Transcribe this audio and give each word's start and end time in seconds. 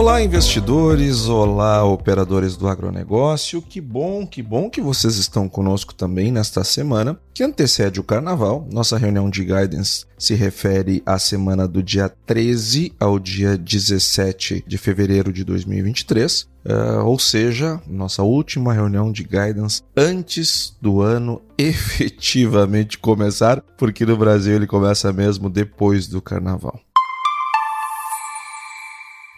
Olá, 0.00 0.22
investidores! 0.22 1.28
Olá, 1.28 1.84
operadores 1.84 2.56
do 2.56 2.66
agronegócio! 2.66 3.60
Que 3.60 3.82
bom, 3.82 4.26
que 4.26 4.42
bom 4.42 4.70
que 4.70 4.80
vocês 4.80 5.16
estão 5.16 5.46
conosco 5.46 5.94
também 5.94 6.32
nesta 6.32 6.64
semana 6.64 7.20
que 7.34 7.44
antecede 7.44 8.00
o 8.00 8.02
carnaval. 8.02 8.66
Nossa 8.72 8.96
reunião 8.96 9.28
de 9.28 9.44
guidance 9.44 10.06
se 10.18 10.34
refere 10.34 11.02
à 11.04 11.18
semana 11.18 11.68
do 11.68 11.82
dia 11.82 12.10
13 12.24 12.94
ao 12.98 13.18
dia 13.18 13.58
17 13.58 14.64
de 14.66 14.78
fevereiro 14.78 15.34
de 15.34 15.44
2023. 15.44 16.42
Uh, 16.42 16.48
eh, 16.64 16.98
ou 17.00 17.18
seja, 17.18 17.78
nossa 17.86 18.22
última 18.22 18.72
reunião 18.72 19.12
de 19.12 19.22
guidance 19.22 19.82
antes 19.94 20.74
do 20.80 21.02
ano 21.02 21.42
efetivamente 21.58 22.96
começar, 22.96 23.62
porque 23.76 24.06
no 24.06 24.16
Brasil 24.16 24.56
ele 24.56 24.66
começa 24.66 25.12
mesmo 25.12 25.50
depois 25.50 26.08
do 26.08 26.22
carnaval. 26.22 26.80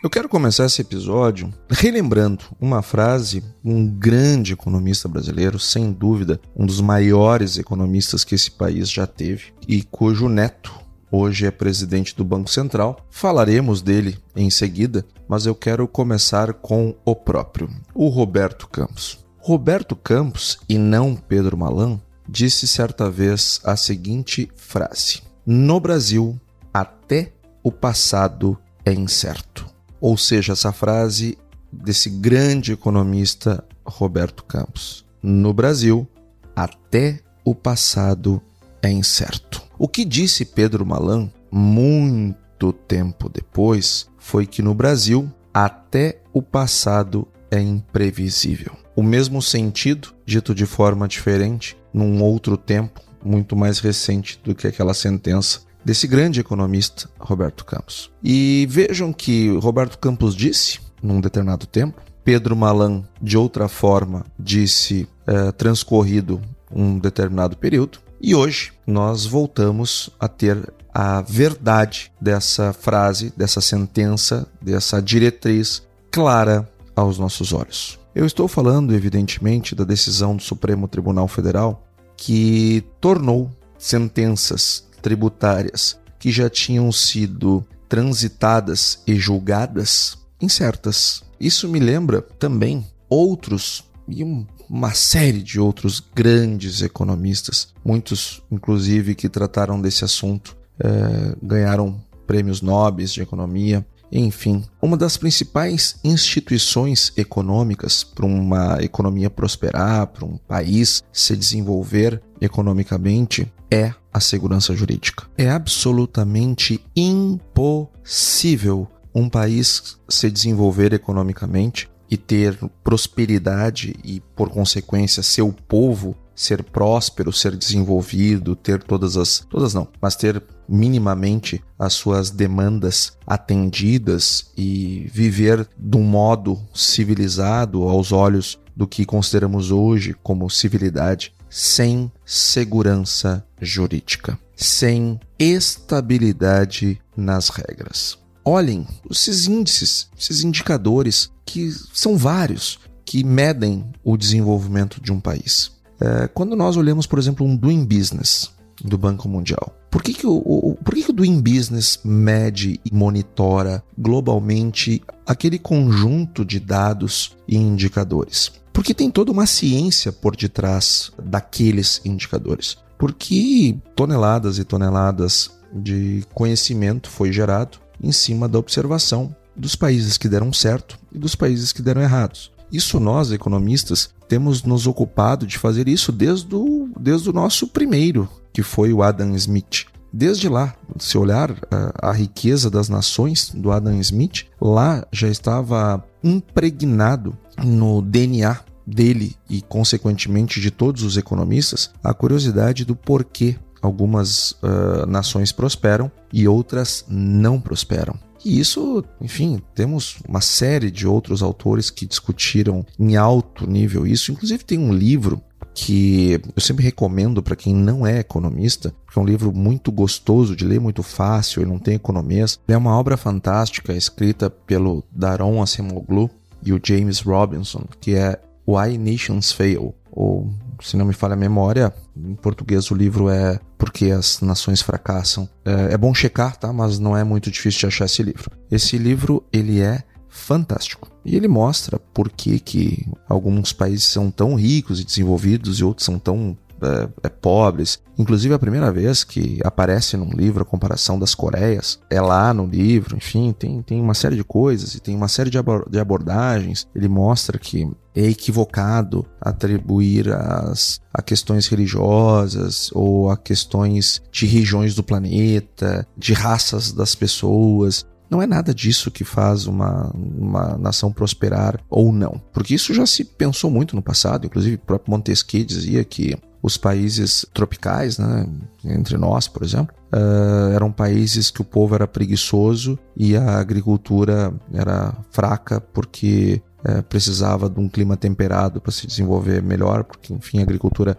Eu 0.02 0.10
quero 0.10 0.28
começar 0.28 0.64
esse 0.64 0.80
episódio 0.80 1.54
relembrando 1.70 2.42
uma 2.60 2.82
frase 2.82 3.40
um 3.64 3.86
grande 3.86 4.52
economista 4.52 5.08
brasileiro, 5.08 5.60
sem 5.60 5.92
dúvida, 5.92 6.40
um 6.56 6.66
dos 6.66 6.80
maiores 6.80 7.56
economistas 7.56 8.24
que 8.24 8.34
esse 8.34 8.50
país 8.50 8.90
já 8.90 9.06
teve 9.06 9.54
e 9.68 9.80
cujo 9.80 10.28
neto 10.28 10.74
hoje 11.08 11.46
é 11.46 11.52
presidente 11.52 12.16
do 12.16 12.24
Banco 12.24 12.50
Central. 12.50 13.06
Falaremos 13.10 13.80
dele 13.80 14.18
em 14.34 14.50
seguida, 14.50 15.06
mas 15.28 15.46
eu 15.46 15.54
quero 15.54 15.86
começar 15.86 16.52
com 16.52 16.96
o 17.04 17.14
próprio, 17.14 17.70
o 17.94 18.08
Roberto 18.08 18.66
Campos. 18.66 19.24
Roberto 19.38 19.94
Campos, 19.94 20.58
e 20.68 20.78
não 20.78 21.14
Pedro 21.14 21.56
Malan, 21.56 22.00
disse 22.28 22.66
certa 22.66 23.08
vez 23.08 23.60
a 23.62 23.76
seguinte 23.76 24.50
frase: 24.56 25.22
No 25.46 25.78
Brasil, 25.78 26.40
até 26.74 27.32
o 27.62 27.70
passado 27.70 28.58
é 28.84 28.92
incerto. 28.92 29.71
Ou 30.02 30.16
seja, 30.16 30.52
essa 30.54 30.72
frase 30.72 31.38
desse 31.72 32.10
grande 32.10 32.72
economista 32.72 33.64
Roberto 33.86 34.42
Campos. 34.42 35.06
No 35.22 35.54
Brasil, 35.54 36.08
até 36.56 37.20
o 37.44 37.54
passado 37.54 38.42
é 38.82 38.90
incerto. 38.90 39.62
O 39.78 39.86
que 39.86 40.04
disse 40.04 40.44
Pedro 40.44 40.84
Malan 40.84 41.30
muito 41.52 42.72
tempo 42.72 43.28
depois 43.28 44.08
foi 44.18 44.44
que 44.44 44.60
no 44.60 44.74
Brasil, 44.74 45.32
até 45.54 46.20
o 46.32 46.42
passado 46.42 47.28
é 47.48 47.60
imprevisível. 47.60 48.72
O 48.96 49.04
mesmo 49.04 49.40
sentido, 49.40 50.12
dito 50.26 50.52
de 50.52 50.66
forma 50.66 51.06
diferente, 51.06 51.76
num 51.94 52.20
outro 52.24 52.56
tempo, 52.56 53.00
muito 53.24 53.54
mais 53.54 53.78
recente 53.78 54.40
do 54.42 54.52
que 54.52 54.66
aquela 54.66 54.94
sentença 54.94 55.60
desse 55.84 56.06
grande 56.06 56.40
economista 56.40 57.08
Roberto 57.18 57.64
Campos. 57.64 58.10
E 58.22 58.66
vejam 58.70 59.12
que 59.12 59.56
Roberto 59.58 59.98
Campos 59.98 60.34
disse, 60.34 60.80
num 61.02 61.20
determinado 61.20 61.66
tempo, 61.66 62.00
Pedro 62.24 62.54
Malan, 62.54 63.02
de 63.20 63.36
outra 63.36 63.68
forma, 63.68 64.24
disse 64.38 65.08
é, 65.26 65.50
transcorrido 65.52 66.40
um 66.70 66.98
determinado 66.98 67.56
período, 67.56 67.98
e 68.20 68.34
hoje 68.34 68.72
nós 68.86 69.26
voltamos 69.26 70.10
a 70.18 70.28
ter 70.28 70.72
a 70.94 71.22
verdade 71.22 72.12
dessa 72.20 72.72
frase, 72.72 73.32
dessa 73.36 73.60
sentença, 73.60 74.46
dessa 74.60 75.02
diretriz 75.02 75.82
clara 76.10 76.68
aos 76.94 77.18
nossos 77.18 77.52
olhos. 77.52 77.98
Eu 78.14 78.26
estou 78.26 78.46
falando, 78.46 78.94
evidentemente, 78.94 79.74
da 79.74 79.84
decisão 79.84 80.36
do 80.36 80.42
Supremo 80.42 80.86
Tribunal 80.86 81.26
Federal 81.26 81.82
que 82.16 82.84
tornou 83.00 83.50
sentenças 83.78 84.86
tributárias 85.02 85.98
que 86.18 86.30
já 86.30 86.48
tinham 86.48 86.90
sido 86.92 87.66
transitadas 87.88 89.02
e 89.06 89.16
julgadas 89.16 90.16
incertas. 90.40 91.22
Isso 91.38 91.68
me 91.68 91.78
lembra 91.78 92.22
também 92.22 92.86
outros 93.08 93.84
e 94.08 94.24
uma 94.68 94.94
série 94.94 95.42
de 95.42 95.60
outros 95.60 96.02
grandes 96.14 96.80
economistas, 96.80 97.68
muitos 97.84 98.42
inclusive 98.50 99.14
que 99.14 99.28
trataram 99.28 99.80
desse 99.80 100.04
assunto, 100.04 100.56
é, 100.78 101.36
ganharam 101.42 102.02
prêmios 102.26 102.62
nobres 102.62 103.12
de 103.12 103.20
economia. 103.20 103.84
Enfim, 104.10 104.64
uma 104.80 104.96
das 104.96 105.16
principais 105.16 105.96
instituições 106.04 107.12
econômicas 107.16 108.04
para 108.04 108.26
uma 108.26 108.78
economia 108.82 109.30
prosperar, 109.30 110.06
para 110.06 110.24
um 110.24 110.36
país 110.36 111.02
se 111.12 111.36
desenvolver 111.36 112.22
economicamente, 112.44 113.50
é 113.70 113.94
a 114.12 114.20
segurança 114.20 114.74
jurídica. 114.74 115.26
É 115.38 115.48
absolutamente 115.48 116.84
impossível 116.94 118.88
um 119.14 119.28
país 119.28 119.96
se 120.08 120.30
desenvolver 120.30 120.92
economicamente 120.92 121.88
e 122.10 122.16
ter 122.16 122.58
prosperidade 122.82 123.94
e, 124.04 124.20
por 124.34 124.50
consequência, 124.50 125.22
seu 125.22 125.52
povo 125.52 126.16
ser 126.34 126.62
próspero, 126.62 127.32
ser 127.32 127.56
desenvolvido, 127.56 128.56
ter 128.56 128.82
todas 128.82 129.16
as. 129.16 129.46
todas 129.48 129.72
não, 129.72 129.86
mas 130.00 130.16
ter 130.16 130.42
minimamente 130.68 131.62
as 131.78 131.92
suas 131.92 132.30
demandas 132.30 133.16
atendidas 133.26 134.50
e 134.56 135.08
viver 135.12 135.68
de 135.78 135.96
um 135.96 136.02
modo 136.02 136.58
civilizado 136.74 137.82
aos 137.82 138.12
olhos 138.12 138.58
do 138.74 138.86
que 138.86 139.04
consideramos 139.04 139.70
hoje 139.70 140.16
como 140.22 140.48
civilidade, 140.50 141.34
sem 141.52 142.10
segurança 142.24 143.44
jurídica, 143.60 144.38
sem 144.56 145.20
estabilidade 145.38 146.98
nas 147.14 147.50
regras. 147.50 148.18
Olhem 148.42 148.86
esses 149.10 149.46
índices, 149.46 150.08
esses 150.18 150.42
indicadores 150.42 151.30
que 151.44 151.70
são 151.92 152.16
vários 152.16 152.78
que 153.04 153.22
medem 153.22 153.84
o 154.02 154.16
desenvolvimento 154.16 154.98
de 154.98 155.12
um 155.12 155.20
país. 155.20 155.72
É, 156.00 156.26
quando 156.28 156.56
nós 156.56 156.78
olhamos, 156.78 157.06
por 157.06 157.18
exemplo, 157.18 157.46
um 157.46 157.54
Doing 157.54 157.84
Business 157.84 158.50
do 158.82 158.96
Banco 158.96 159.28
Mundial, 159.28 159.76
por 159.90 160.02
que, 160.02 160.14
que, 160.14 160.26
o, 160.26 160.36
o, 160.36 160.74
por 160.82 160.94
que, 160.94 161.02
que 161.02 161.10
o 161.10 161.14
Doing 161.14 161.42
Business 161.42 162.00
mede 162.02 162.80
e 162.82 162.94
monitora 162.94 163.84
globalmente 163.96 165.02
aquele 165.26 165.58
conjunto 165.58 166.46
de 166.46 166.58
dados 166.58 167.36
e 167.46 167.58
indicadores? 167.58 168.61
Porque 168.72 168.94
tem 168.94 169.10
toda 169.10 169.30
uma 169.30 169.46
ciência 169.46 170.10
por 170.12 170.34
detrás 170.34 171.12
daqueles 171.22 172.00
indicadores. 172.04 172.76
Porque 172.98 173.76
toneladas 173.94 174.58
e 174.58 174.64
toneladas 174.64 175.50
de 175.72 176.24
conhecimento 176.34 177.10
foi 177.10 177.32
gerado 177.32 177.78
em 178.02 178.12
cima 178.12 178.48
da 178.48 178.58
observação 178.58 179.34
dos 179.54 179.76
países 179.76 180.16
que 180.16 180.28
deram 180.28 180.52
certo 180.52 180.98
e 181.12 181.18
dos 181.18 181.34
países 181.34 181.72
que 181.72 181.82
deram 181.82 182.00
errados. 182.00 182.50
Isso 182.72 182.98
nós, 182.98 183.30
economistas, 183.30 184.10
temos 184.26 184.62
nos 184.62 184.86
ocupado 184.86 185.46
de 185.46 185.58
fazer 185.58 185.88
isso 185.88 186.10
desde 186.10 186.54
o, 186.54 186.88
desde 186.98 187.28
o 187.28 187.32
nosso 187.32 187.66
primeiro, 187.66 188.28
que 188.50 188.62
foi 188.62 188.92
o 188.92 189.02
Adam 189.02 189.34
Smith. 189.36 189.84
Desde 190.12 190.48
lá, 190.48 190.74
se 190.98 191.16
olhar 191.16 191.56
a, 191.70 192.10
a 192.10 192.12
riqueza 192.12 192.70
das 192.70 192.88
nações 192.88 193.50
do 193.54 193.70
Adam 193.70 193.98
Smith, 194.00 194.46
lá 194.60 195.06
já 195.10 195.28
estava 195.28 196.04
impregnado 196.22 197.36
no 197.64 198.02
DNA 198.02 198.60
dele 198.86 199.36
e, 199.48 199.62
consequentemente, 199.62 200.60
de 200.60 200.70
todos 200.70 201.02
os 201.02 201.16
economistas, 201.16 201.90
a 202.02 202.12
curiosidade 202.12 202.84
do 202.84 202.94
porquê 202.94 203.56
algumas 203.80 204.52
uh, 204.52 205.06
nações 205.08 205.50
prosperam 205.50 206.10
e 206.32 206.46
outras 206.46 207.04
não 207.08 207.60
prosperam. 207.60 208.14
E 208.44 208.58
isso, 208.58 209.04
enfim, 209.20 209.62
temos 209.74 210.16
uma 210.28 210.40
série 210.40 210.90
de 210.90 211.06
outros 211.06 211.42
autores 211.42 211.90
que 211.90 212.06
discutiram 212.06 212.84
em 212.98 213.16
alto 213.16 213.68
nível 213.68 214.06
isso. 214.06 214.32
Inclusive, 214.32 214.64
tem 214.64 214.78
um 214.78 214.92
livro 214.92 215.40
que 215.74 216.40
eu 216.54 216.60
sempre 216.60 216.84
recomendo 216.84 217.42
para 217.42 217.56
quem 217.56 217.74
não 217.74 218.06
é 218.06 218.18
economista, 218.18 218.94
porque 219.04 219.18
é 219.18 219.22
um 219.22 219.26
livro 219.26 219.52
muito 219.52 219.90
gostoso 219.90 220.54
de 220.54 220.64
ler, 220.64 220.80
muito 220.80 221.02
fácil, 221.02 221.62
ele 221.62 221.70
não 221.70 221.78
tem 221.78 221.94
economias. 221.94 222.58
É 222.68 222.76
uma 222.76 222.96
obra 222.96 223.16
fantástica 223.16 223.92
escrita 223.92 224.50
pelo 224.50 225.04
Daron 225.10 225.62
Acemoglu 225.62 226.30
e 226.64 226.72
o 226.72 226.80
James 226.82 227.20
Robinson, 227.20 227.84
que 228.00 228.14
é 228.14 228.38
Why 228.66 228.96
Nations 228.98 229.50
Fail, 229.50 229.94
ou 230.10 230.50
se 230.80 230.96
não 230.96 231.06
me 231.06 231.12
falha 231.12 231.34
a 231.34 231.36
memória, 231.36 231.92
em 232.16 232.34
português 232.34 232.90
o 232.90 232.94
livro 232.94 233.28
é 233.30 233.58
Porque 233.78 234.10
as 234.10 234.40
Nações 234.40 234.82
Fracassam. 234.82 235.48
É, 235.64 235.94
é 235.94 235.96
bom 235.96 236.12
checar, 236.12 236.56
tá? 236.56 236.72
Mas 236.72 236.98
não 236.98 237.16
é 237.16 237.24
muito 237.24 237.50
difícil 237.50 237.80
de 237.80 237.86
achar 237.86 238.04
esse 238.04 238.22
livro. 238.22 238.50
Esse 238.70 238.98
livro, 238.98 239.44
ele 239.52 239.80
é 239.80 240.02
fantástico. 240.32 241.08
E 241.24 241.36
ele 241.36 241.46
mostra 241.46 242.00
por 242.12 242.30
que, 242.30 242.58
que 242.58 243.06
alguns 243.28 243.72
países 243.72 244.06
são 244.06 244.30
tão 244.30 244.54
ricos 244.54 244.98
e 244.98 245.04
desenvolvidos 245.04 245.78
e 245.78 245.84
outros 245.84 246.06
são 246.06 246.18
tão 246.18 246.56
é, 246.82 247.08
é, 247.22 247.28
pobres. 247.28 248.00
Inclusive, 248.18 248.54
a 248.54 248.58
primeira 248.58 248.90
vez 248.90 249.22
que 249.22 249.60
aparece 249.62 250.16
num 250.16 250.30
livro 250.30 250.62
a 250.62 250.66
comparação 250.66 251.18
das 251.18 251.34
Coreias 251.34 252.00
é 252.10 252.20
lá 252.20 252.52
no 252.52 252.66
livro, 252.66 253.16
enfim, 253.16 253.54
tem, 253.56 253.80
tem 253.82 254.00
uma 254.00 254.14
série 254.14 254.34
de 254.36 254.42
coisas 254.42 254.94
e 254.94 255.00
tem 255.00 255.14
uma 255.14 255.28
série 255.28 255.48
de, 255.48 255.58
abor 255.58 255.88
de 255.88 256.00
abordagens. 256.00 256.88
Ele 256.94 257.08
mostra 257.08 257.58
que 257.58 257.88
é 258.14 258.22
equivocado 258.22 259.24
atribuir 259.40 260.30
as, 260.32 261.00
a 261.14 261.22
questões 261.22 261.68
religiosas 261.68 262.90
ou 262.92 263.30
a 263.30 263.36
questões 263.36 264.20
de 264.30 264.46
regiões 264.46 264.94
do 264.94 265.02
planeta, 265.02 266.06
de 266.16 266.32
raças 266.32 266.92
das 266.92 267.14
pessoas. 267.14 268.04
Não 268.32 268.40
é 268.40 268.46
nada 268.46 268.72
disso 268.72 269.10
que 269.10 269.24
faz 269.24 269.66
uma, 269.66 270.10
uma 270.14 270.78
nação 270.78 271.12
prosperar 271.12 271.78
ou 271.90 272.10
não. 272.10 272.40
Porque 272.50 272.74
isso 272.74 272.94
já 272.94 273.04
se 273.04 273.26
pensou 273.26 273.70
muito 273.70 273.94
no 273.94 274.00
passado. 274.00 274.46
Inclusive, 274.46 274.76
o 274.76 274.78
próprio 274.78 275.10
Montesquieu 275.10 275.62
dizia 275.62 276.02
que 276.02 276.34
os 276.62 276.78
países 276.78 277.44
tropicais, 277.52 278.16
né, 278.16 278.48
entre 278.86 279.18
nós, 279.18 279.48
por 279.48 279.62
exemplo, 279.62 279.94
uh, 280.14 280.72
eram 280.72 280.90
países 280.90 281.50
que 281.50 281.60
o 281.60 281.64
povo 281.64 281.94
era 281.94 282.08
preguiçoso 282.08 282.98
e 283.14 283.36
a 283.36 283.58
agricultura 283.58 284.50
era 284.72 285.14
fraca 285.30 285.78
porque 285.78 286.62
uh, 286.88 287.02
precisava 287.02 287.68
de 287.68 287.78
um 287.78 287.88
clima 287.88 288.16
temperado 288.16 288.80
para 288.80 288.92
se 288.92 289.06
desenvolver 289.06 289.62
melhor, 289.62 290.04
porque, 290.04 290.32
enfim, 290.32 290.60
a 290.60 290.62
agricultura 290.62 291.18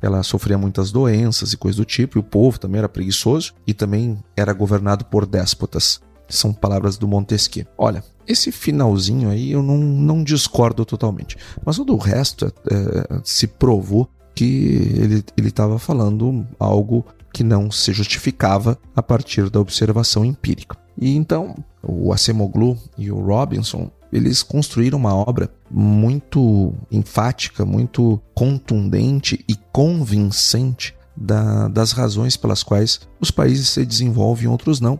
ela 0.00 0.22
sofria 0.22 0.56
muitas 0.56 0.90
doenças 0.90 1.52
e 1.52 1.58
coisas 1.58 1.76
do 1.76 1.84
tipo, 1.84 2.16
e 2.16 2.20
o 2.20 2.22
povo 2.22 2.58
também 2.58 2.78
era 2.78 2.88
preguiçoso 2.88 3.52
e 3.66 3.74
também 3.74 4.18
era 4.34 4.54
governado 4.54 5.04
por 5.04 5.26
déspotas. 5.26 6.00
São 6.28 6.52
palavras 6.52 6.96
do 6.96 7.06
Montesquieu. 7.06 7.66
Olha, 7.76 8.02
esse 8.26 8.50
finalzinho 8.50 9.30
aí 9.30 9.52
eu 9.52 9.62
não, 9.62 9.78
não 9.78 10.24
discordo 10.24 10.84
totalmente. 10.84 11.36
Mas 11.64 11.76
todo 11.76 11.94
o 11.94 11.98
resto 11.98 12.46
é, 12.46 13.20
se 13.22 13.46
provou 13.46 14.08
que 14.34 15.22
ele 15.36 15.48
estava 15.48 15.78
falando 15.78 16.46
algo 16.58 17.04
que 17.32 17.44
não 17.44 17.70
se 17.70 17.92
justificava 17.92 18.78
a 18.94 19.02
partir 19.02 19.50
da 19.50 19.60
observação 19.60 20.24
empírica. 20.24 20.76
E 20.98 21.14
então 21.14 21.56
o 21.82 22.12
Acemoglu 22.12 22.78
e 22.96 23.10
o 23.10 23.20
Robinson 23.20 23.90
eles 24.12 24.44
construíram 24.44 24.96
uma 24.96 25.12
obra 25.12 25.50
muito 25.68 26.72
enfática, 26.90 27.64
muito 27.64 28.20
contundente 28.32 29.44
e 29.48 29.56
convincente 29.72 30.94
da, 31.16 31.68
das 31.68 31.92
razões 31.92 32.36
pelas 32.36 32.62
quais 32.62 33.00
os 33.20 33.30
países 33.30 33.68
se 33.68 33.84
desenvolvem 33.84 34.44
e 34.44 34.48
outros 34.48 34.80
não. 34.80 34.98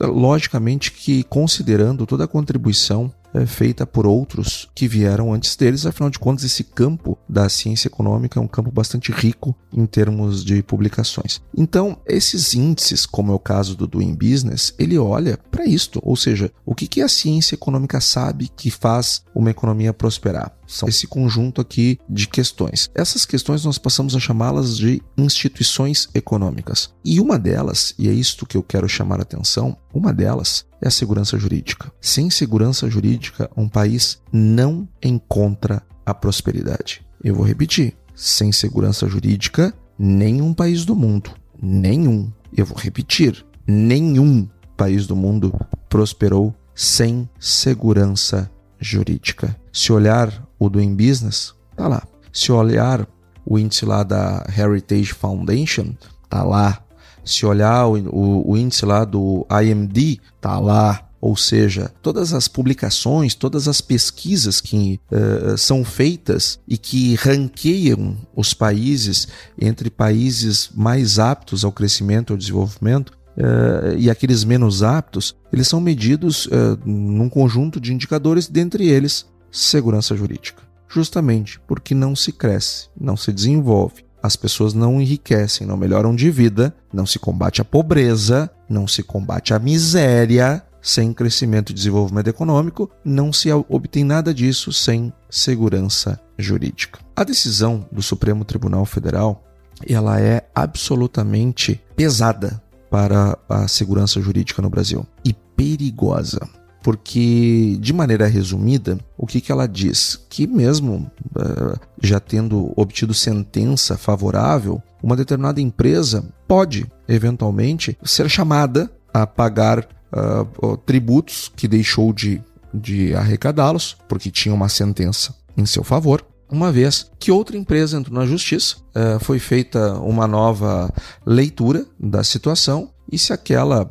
Logicamente 0.00 0.92
que 0.92 1.22
considerando 1.24 2.06
toda 2.06 2.24
a 2.24 2.28
contribuição 2.28 3.12
é, 3.34 3.44
feita 3.46 3.86
por 3.86 4.06
outros 4.06 4.68
que 4.74 4.88
vieram 4.88 5.32
antes 5.32 5.56
deles. 5.56 5.84
Afinal 5.84 6.08
de 6.08 6.18
contas, 6.18 6.44
esse 6.44 6.64
campo 6.64 7.18
da 7.28 7.48
ciência 7.48 7.88
econômica 7.88 8.38
é 8.38 8.42
um 8.42 8.48
campo 8.48 8.70
bastante 8.70 9.12
rico 9.12 9.54
em 9.72 9.84
termos 9.86 10.44
de 10.44 10.62
publicações. 10.62 11.42
Então, 11.56 11.98
esses 12.06 12.54
índices, 12.54 13.04
como 13.04 13.32
é 13.32 13.34
o 13.34 13.38
caso 13.38 13.76
do 13.76 13.86
Doing 13.86 14.14
Business, 14.14 14.72
ele 14.78 14.96
olha 14.96 15.38
para 15.50 15.66
isto, 15.66 16.00
ou 16.02 16.16
seja, 16.16 16.50
o 16.64 16.74
que, 16.74 16.86
que 16.86 17.02
a 17.02 17.08
ciência 17.08 17.54
econômica 17.54 18.00
sabe 18.00 18.48
que 18.56 18.70
faz 18.70 19.24
uma 19.34 19.50
economia 19.50 19.92
prosperar. 19.92 20.56
São 20.66 20.88
esse 20.88 21.06
conjunto 21.06 21.60
aqui 21.60 21.98
de 22.08 22.26
questões. 22.26 22.90
Essas 22.94 23.26
questões 23.26 23.64
nós 23.64 23.78
passamos 23.78 24.16
a 24.16 24.20
chamá-las 24.20 24.78
de 24.78 25.02
instituições 25.16 26.08
econômicas. 26.14 26.90
E 27.04 27.20
uma 27.20 27.38
delas, 27.38 27.94
e 27.98 28.08
é 28.08 28.12
isto 28.12 28.46
que 28.46 28.56
eu 28.56 28.62
quero 28.62 28.88
chamar 28.88 29.18
a 29.18 29.22
atenção, 29.22 29.76
uma 29.92 30.12
delas 30.12 30.64
é 30.84 30.88
a 30.88 30.90
segurança 30.90 31.38
jurídica. 31.38 31.90
Sem 31.98 32.28
segurança 32.28 32.88
jurídica, 32.90 33.50
um 33.56 33.68
país 33.68 34.20
não 34.30 34.86
encontra 35.02 35.82
a 36.04 36.12
prosperidade. 36.12 37.04
Eu 37.22 37.34
vou 37.34 37.44
repetir: 37.44 37.96
sem 38.14 38.52
segurança 38.52 39.08
jurídica, 39.08 39.74
nenhum 39.98 40.52
país 40.52 40.84
do 40.84 40.94
mundo, 40.94 41.30
nenhum, 41.60 42.30
eu 42.54 42.66
vou 42.66 42.76
repetir, 42.76 43.44
nenhum 43.66 44.46
país 44.76 45.06
do 45.06 45.16
mundo 45.16 45.58
prosperou 45.88 46.54
sem 46.74 47.28
segurança 47.40 48.50
jurídica. 48.78 49.56
Se 49.72 49.90
olhar 49.90 50.46
o 50.58 50.68
Doing 50.68 50.94
Business, 50.94 51.54
tá 51.74 51.88
lá. 51.88 52.06
Se 52.30 52.52
olhar 52.52 53.08
o 53.46 53.58
índice 53.58 53.86
lá 53.86 54.02
da 54.02 54.44
Heritage 54.54 55.14
Foundation, 55.14 55.94
tá 56.28 56.42
lá 56.42 56.83
se 57.24 57.46
olhar 57.46 57.86
o, 57.86 57.96
o, 58.08 58.52
o 58.52 58.56
índice 58.56 58.84
lá 58.84 59.04
do 59.04 59.46
IMD, 59.62 60.20
tá 60.40 60.58
lá. 60.58 61.08
Ou 61.20 61.34
seja, 61.38 61.90
todas 62.02 62.34
as 62.34 62.48
publicações, 62.48 63.34
todas 63.34 63.66
as 63.66 63.80
pesquisas 63.80 64.60
que 64.60 65.00
uh, 65.10 65.56
são 65.56 65.82
feitas 65.82 66.58
e 66.68 66.76
que 66.76 67.14
ranqueiam 67.14 68.14
os 68.36 68.52
países 68.52 69.26
entre 69.58 69.88
países 69.88 70.68
mais 70.74 71.18
aptos 71.18 71.64
ao 71.64 71.72
crescimento 71.72 72.30
e 72.30 72.32
ao 72.34 72.38
desenvolvimento, 72.38 73.12
Uh, 73.36 73.98
e 73.98 74.08
aqueles 74.08 74.44
menos 74.44 74.84
aptos, 74.84 75.34
eles 75.52 75.66
são 75.66 75.80
medidos 75.80 76.46
uh, 76.46 76.78
num 76.84 77.28
conjunto 77.28 77.80
de 77.80 77.92
indicadores, 77.92 78.46
dentre 78.46 78.86
eles 78.86 79.26
segurança 79.50 80.16
jurídica. 80.16 80.62
Justamente 80.88 81.58
porque 81.66 81.94
não 81.94 82.14
se 82.14 82.30
cresce, 82.30 82.88
não 82.98 83.16
se 83.16 83.32
desenvolve, 83.32 84.03
as 84.24 84.36
pessoas 84.36 84.72
não 84.72 85.02
enriquecem, 85.02 85.66
não 85.66 85.76
melhoram 85.76 86.16
de 86.16 86.30
vida, 86.30 86.74
não 86.90 87.04
se 87.04 87.18
combate 87.18 87.60
a 87.60 87.64
pobreza, 87.64 88.50
não 88.66 88.88
se 88.88 89.02
combate 89.02 89.52
a 89.52 89.58
miséria 89.58 90.64
sem 90.80 91.12
crescimento 91.12 91.70
e 91.70 91.74
desenvolvimento 91.74 92.28
econômico, 92.28 92.90
não 93.04 93.34
se 93.34 93.52
obtém 93.52 94.02
nada 94.02 94.32
disso 94.32 94.72
sem 94.72 95.12
segurança 95.28 96.18
jurídica. 96.38 97.00
A 97.14 97.22
decisão 97.22 97.86
do 97.92 98.00
Supremo 98.00 98.46
Tribunal 98.46 98.86
Federal, 98.86 99.44
ela 99.86 100.18
é 100.18 100.48
absolutamente 100.54 101.78
pesada 101.94 102.62
para 102.90 103.36
a 103.46 103.68
segurança 103.68 104.22
jurídica 104.22 104.62
no 104.62 104.70
Brasil 104.70 105.06
e 105.22 105.34
perigosa 105.34 106.48
porque, 106.84 107.78
de 107.80 107.94
maneira 107.94 108.26
resumida, 108.26 108.98
o 109.16 109.26
que, 109.26 109.40
que 109.40 109.50
ela 109.50 109.66
diz? 109.66 110.20
Que, 110.28 110.46
mesmo 110.46 111.10
uh, 111.34 111.80
já 112.02 112.20
tendo 112.20 112.74
obtido 112.76 113.14
sentença 113.14 113.96
favorável, 113.96 114.82
uma 115.02 115.16
determinada 115.16 115.62
empresa 115.62 116.28
pode, 116.46 116.86
eventualmente, 117.08 117.96
ser 118.04 118.28
chamada 118.28 118.92
a 119.14 119.26
pagar 119.26 119.88
uh, 120.12 120.76
tributos 120.76 121.50
que 121.56 121.66
deixou 121.66 122.12
de, 122.12 122.42
de 122.74 123.14
arrecadá-los, 123.14 123.96
porque 124.06 124.30
tinha 124.30 124.54
uma 124.54 124.68
sentença 124.68 125.34
em 125.56 125.64
seu 125.64 125.82
favor, 125.82 126.22
uma 126.50 126.70
vez 126.70 127.10
que 127.18 127.32
outra 127.32 127.56
empresa 127.56 127.96
entrou 127.96 128.18
na 128.18 128.26
justiça, 128.26 128.76
uh, 128.94 129.18
foi 129.20 129.38
feita 129.38 129.94
uma 130.00 130.26
nova 130.26 130.92
leitura 131.24 131.86
da 131.98 132.22
situação, 132.22 132.90
e 133.10 133.18
se 133.18 133.32
aquela 133.32 133.88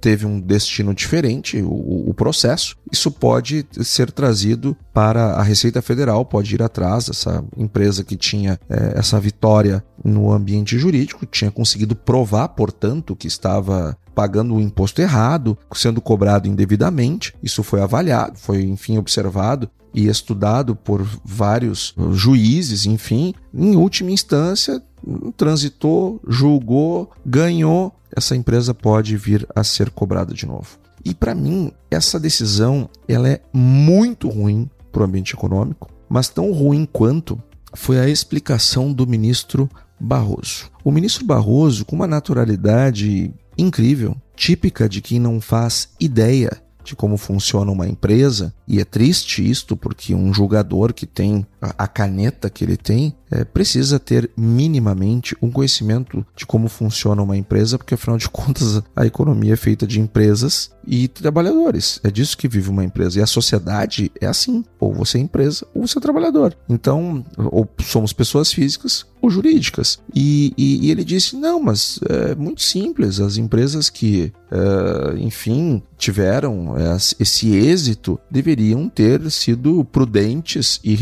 teve 0.00 0.26
um 0.26 0.40
destino 0.40 0.92
diferente, 0.92 1.62
o, 1.62 2.10
o, 2.10 2.12
processo, 2.12 2.76
isso 2.90 3.08
pode 3.08 3.64
ser 3.82 4.10
trazido 4.10 4.76
para 4.92 5.34
a 5.34 5.42
Receita 5.42 5.80
Federal, 5.80 6.24
pode 6.24 6.52
ir 6.52 6.60
atrás 6.60 7.06
dessa 7.06 7.44
empresa 7.56 8.02
que 8.02 8.16
tinha 8.16 8.58
é, 8.68 8.98
essa 8.98 9.20
vitória 9.20 9.82
no 10.04 10.32
ambiente 10.32 10.76
jurídico, 10.76 11.24
tinha 11.24 11.52
conseguido 11.52 11.94
provar, 11.94 12.48
portanto, 12.48 13.14
que 13.14 13.28
estava 13.28 13.96
pagando 14.12 14.56
o 14.56 14.60
imposto 14.60 15.00
errado, 15.00 15.56
sendo 15.72 16.00
cobrado 16.00 16.48
indevidamente. 16.48 17.32
Isso 17.40 17.62
foi 17.62 17.80
avaliado, 17.80 18.38
foi 18.38 18.62
enfim 18.62 18.98
observado 18.98 19.70
e 19.94 20.08
estudado 20.08 20.74
por 20.74 21.06
vários 21.24 21.94
juízes, 22.12 22.86
enfim. 22.86 23.34
Em 23.54 23.76
última 23.76 24.10
instância, 24.10 24.82
transitou, 25.36 26.20
julgou, 26.26 27.10
ganhou 27.24 27.94
essa 28.14 28.36
empresa 28.36 28.74
pode 28.74 29.16
vir 29.16 29.46
a 29.54 29.64
ser 29.64 29.90
cobrada 29.90 30.34
de 30.34 30.46
novo. 30.46 30.78
E 31.04 31.14
para 31.14 31.34
mim, 31.34 31.72
essa 31.90 32.20
decisão 32.20 32.88
ela 33.08 33.28
é 33.28 33.40
muito 33.52 34.28
ruim 34.28 34.70
para 34.92 35.02
o 35.02 35.04
ambiente 35.04 35.34
econômico, 35.34 35.90
mas 36.08 36.28
tão 36.28 36.52
ruim 36.52 36.86
quanto 36.90 37.42
foi 37.74 37.98
a 37.98 38.08
explicação 38.08 38.92
do 38.92 39.06
ministro 39.06 39.68
Barroso. 39.98 40.70
O 40.84 40.90
ministro 40.90 41.24
Barroso, 41.24 41.84
com 41.84 41.96
uma 41.96 42.06
naturalidade 42.06 43.32
incrível, 43.56 44.16
típica 44.36 44.88
de 44.88 45.00
quem 45.00 45.18
não 45.18 45.40
faz 45.40 45.88
ideia 45.98 46.50
de 46.84 46.96
como 46.96 47.16
funciona 47.16 47.70
uma 47.70 47.86
empresa, 47.86 48.52
e 48.66 48.80
é 48.80 48.84
triste 48.84 49.48
isto 49.48 49.76
porque 49.76 50.14
um 50.14 50.34
julgador 50.34 50.92
que 50.92 51.06
tem 51.06 51.46
a 51.78 51.86
caneta 51.86 52.50
que 52.50 52.64
ele 52.64 52.76
tem, 52.76 53.14
é, 53.30 53.44
precisa 53.44 53.98
ter 53.98 54.30
minimamente 54.36 55.36
um 55.40 55.50
conhecimento 55.50 56.26
de 56.34 56.44
como 56.44 56.68
funciona 56.68 57.22
uma 57.22 57.36
empresa, 57.36 57.78
porque 57.78 57.94
afinal 57.94 58.18
de 58.18 58.28
contas 58.30 58.82
a 58.96 59.06
economia 59.06 59.54
é 59.54 59.56
feita 59.56 59.86
de 59.86 60.00
empresas 60.00 60.72
e 60.86 61.08
trabalhadores. 61.08 62.00
É 62.02 62.10
disso 62.10 62.36
que 62.36 62.48
vive 62.48 62.68
uma 62.68 62.84
empresa. 62.84 63.18
E 63.18 63.22
a 63.22 63.26
sociedade 63.26 64.10
é 64.20 64.26
assim: 64.26 64.64
ou 64.80 64.92
você 64.92 65.18
é 65.18 65.20
empresa 65.20 65.66
ou 65.74 65.86
você 65.86 65.98
é 65.98 66.02
trabalhador. 66.02 66.56
Então, 66.68 67.24
ou 67.36 67.68
somos 67.80 68.12
pessoas 68.12 68.52
físicas 68.52 69.06
ou 69.20 69.30
jurídicas. 69.30 70.00
E, 70.12 70.52
e, 70.58 70.86
e 70.86 70.90
ele 70.90 71.04
disse: 71.04 71.36
não, 71.36 71.60
mas 71.60 72.00
é 72.08 72.34
muito 72.34 72.62
simples. 72.62 73.20
As 73.20 73.36
empresas 73.36 73.88
que, 73.88 74.32
é, 74.50 75.18
enfim, 75.18 75.82
tiveram 75.96 76.74
esse 77.20 77.54
êxito 77.54 78.18
deveriam 78.30 78.88
ter 78.88 79.30
sido 79.30 79.84
prudentes 79.84 80.80
e 80.82 80.94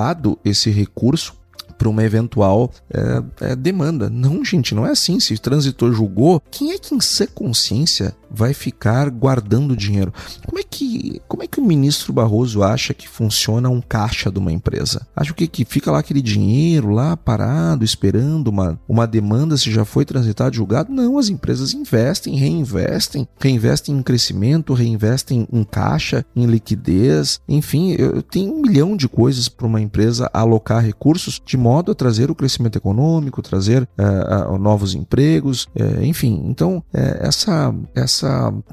reservado 0.00 0.38
esse 0.44 0.70
recurso 0.70 1.34
para 1.76 1.88
uma 1.88 2.04
eventual 2.04 2.70
é, 2.92 3.50
é, 3.52 3.56
demanda. 3.56 4.10
Não, 4.10 4.44
gente, 4.44 4.74
não 4.74 4.86
é 4.86 4.90
assim. 4.90 5.18
Se 5.20 5.34
o 5.34 5.38
transitor 5.38 5.92
julgou, 5.92 6.42
quem 6.50 6.72
é 6.72 6.78
que 6.78 6.94
em 6.94 7.00
sã 7.00 7.26
consciência 7.26 8.14
vai 8.30 8.54
ficar 8.54 9.10
guardando 9.10 9.76
dinheiro? 9.76 10.12
Como 10.46 10.58
é 10.58 10.62
que, 10.62 11.20
como 11.26 11.42
é 11.42 11.46
que 11.46 11.60
o 11.60 11.64
ministro 11.64 12.12
Barroso 12.12 12.62
acha 12.62 12.94
que 12.94 13.08
funciona 13.08 13.68
um 13.68 13.80
caixa 13.80 14.30
de 14.30 14.38
uma 14.38 14.52
empresa? 14.52 15.06
Acha 15.14 15.34
que, 15.34 15.46
que 15.46 15.64
fica 15.64 15.90
lá 15.90 15.98
aquele 15.98 16.22
dinheiro 16.22 16.90
lá 16.90 17.16
parado, 17.16 17.84
esperando 17.84 18.48
uma, 18.48 18.78
uma 18.88 19.06
demanda 19.06 19.56
se 19.56 19.70
já 19.70 19.84
foi 19.84 20.04
transitado, 20.04 20.54
julgado? 20.54 20.92
Não, 20.92 21.18
as 21.18 21.28
empresas 21.28 21.74
investem, 21.74 22.36
reinvestem, 22.36 23.26
reinvestem 23.38 23.96
em 23.96 24.02
crescimento, 24.02 24.74
reinvestem 24.74 25.48
em 25.52 25.64
caixa, 25.64 26.24
em 26.34 26.46
liquidez, 26.46 27.40
enfim, 27.48 27.94
eu 27.98 28.22
tenho 28.22 28.54
um 28.54 28.62
milhão 28.62 28.96
de 28.96 29.08
coisas 29.08 29.48
para 29.48 29.66
uma 29.66 29.80
empresa 29.80 30.30
alocar 30.32 30.84
recursos 30.84 31.40
de 31.44 31.56
modo 31.56 31.92
a 31.92 31.94
trazer 31.94 32.30
o 32.30 32.34
crescimento 32.34 32.76
econômico, 32.76 33.42
trazer 33.42 33.88
uh, 33.98 34.58
novos 34.58 34.94
empregos, 34.94 35.64
uh, 35.76 36.02
enfim. 36.02 36.42
Então, 36.46 36.82
essa, 36.92 37.74
essa 37.94 38.19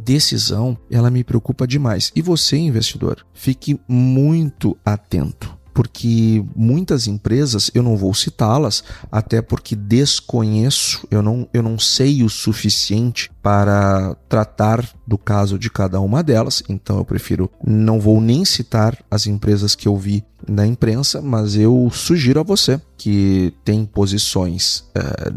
decisão, 0.01 0.77
ela 0.89 1.11
me 1.11 1.23
preocupa 1.23 1.67
demais. 1.67 2.11
E 2.15 2.21
você, 2.21 2.57
investidor, 2.57 3.25
fique 3.33 3.79
muito 3.87 4.77
atento 4.85 5.57
porque 5.77 6.43
muitas 6.55 7.05
empresas, 7.05 7.69
eu 7.71 7.83
não 7.83 7.95
vou 7.95 8.11
citá-las, 8.11 8.83
até 9.11 9.43
porque 9.43 9.75
desconheço, 9.75 11.07
eu 11.11 11.21
não, 11.21 11.47
eu 11.53 11.61
não 11.61 11.77
sei 11.77 12.23
o 12.23 12.29
suficiente 12.29 13.29
para 13.43 14.15
tratar 14.27 14.83
do 15.07 15.17
caso 15.17 15.57
de 15.57 15.69
cada 15.69 16.01
uma 16.01 16.21
delas, 16.21 16.61
então 16.67 16.97
eu 16.97 17.05
prefiro 17.05 17.49
não 17.65 17.99
vou 17.99 18.19
nem 18.19 18.43
citar 18.43 18.97
as 19.09 19.25
empresas 19.25 19.73
que 19.73 19.87
eu 19.87 19.95
vi 19.95 20.23
na 20.47 20.67
imprensa, 20.67 21.21
mas 21.21 21.55
eu 21.55 21.89
sugiro 21.91 22.39
a 22.39 22.43
você 22.43 22.79
que 22.97 23.53
tem 23.63 23.85
posições 23.85 24.83
uh, 24.95 25.33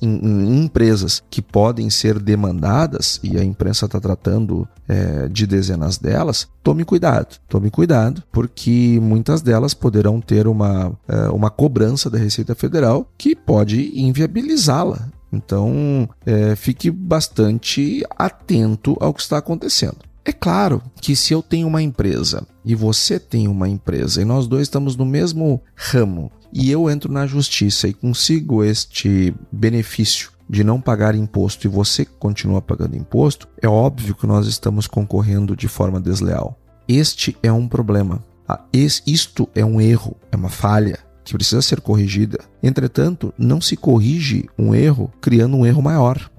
em, 0.00 0.08
em, 0.08 0.64
empresas 0.64 1.22
que 1.30 1.42
podem 1.42 1.90
ser 1.90 2.18
demandadas 2.18 3.18
e 3.22 3.36
a 3.38 3.44
imprensa 3.44 3.86
está 3.86 4.00
tratando 4.00 4.68
uh, 4.88 5.28
de 5.28 5.46
dezenas 5.46 5.98
delas, 5.98 6.48
tome 6.62 6.84
cuidado, 6.84 7.36
tome 7.48 7.70
cuidado, 7.70 8.22
porque 8.30 8.98
muitas 9.00 9.42
delas 9.42 9.74
poderão 9.74 10.20
ter 10.20 10.46
uma, 10.46 10.88
uh, 10.88 11.34
uma 11.34 11.50
cobrança 11.50 12.08
da 12.08 12.18
Receita 12.18 12.54
Federal 12.54 13.10
que 13.16 13.34
pode 13.34 13.92
inviabilizá-la. 13.98 15.08
Então, 15.32 16.08
fique 16.56 16.90
bastante 16.90 18.04
atento 18.16 18.96
ao 19.00 19.12
que 19.12 19.20
está 19.20 19.38
acontecendo. 19.38 19.98
É 20.24 20.32
claro 20.32 20.82
que 21.00 21.16
se 21.16 21.32
eu 21.32 21.42
tenho 21.42 21.66
uma 21.66 21.80
empresa 21.80 22.46
e 22.62 22.74
você 22.74 23.18
tem 23.18 23.48
uma 23.48 23.66
empresa 23.66 24.20
e 24.20 24.26
nós 24.26 24.46
dois 24.46 24.62
estamos 24.62 24.94
no 24.94 25.06
mesmo 25.06 25.62
ramo 25.74 26.30
e 26.52 26.70
eu 26.70 26.90
entro 26.90 27.10
na 27.10 27.26
justiça 27.26 27.88
e 27.88 27.94
consigo 27.94 28.62
este 28.62 29.34
benefício 29.50 30.30
de 30.48 30.62
não 30.62 30.82
pagar 30.82 31.14
imposto 31.14 31.66
e 31.66 31.70
você 31.70 32.04
continua 32.04 32.60
pagando 32.60 32.96
imposto, 32.96 33.48
é 33.60 33.66
óbvio 33.66 34.14
que 34.14 34.26
nós 34.26 34.46
estamos 34.46 34.86
concorrendo 34.86 35.56
de 35.56 35.66
forma 35.66 35.98
desleal. 35.98 36.58
Este 36.86 37.34
é 37.42 37.50
um 37.50 37.66
problema. 37.66 38.22
Ah, 38.46 38.62
isto 39.06 39.48
é 39.54 39.64
um 39.64 39.80
erro, 39.80 40.14
é 40.30 40.36
uma 40.36 40.50
falha 40.50 40.98
que 41.28 41.34
precisa 41.34 41.60
ser 41.60 41.82
corrigida. 41.82 42.38
Entretanto, 42.62 43.34
não 43.36 43.60
se 43.60 43.76
corrige 43.76 44.48
um 44.58 44.74
erro 44.74 45.12
criando 45.20 45.58
um 45.58 45.66
erro 45.66 45.82
maior. 45.82 46.30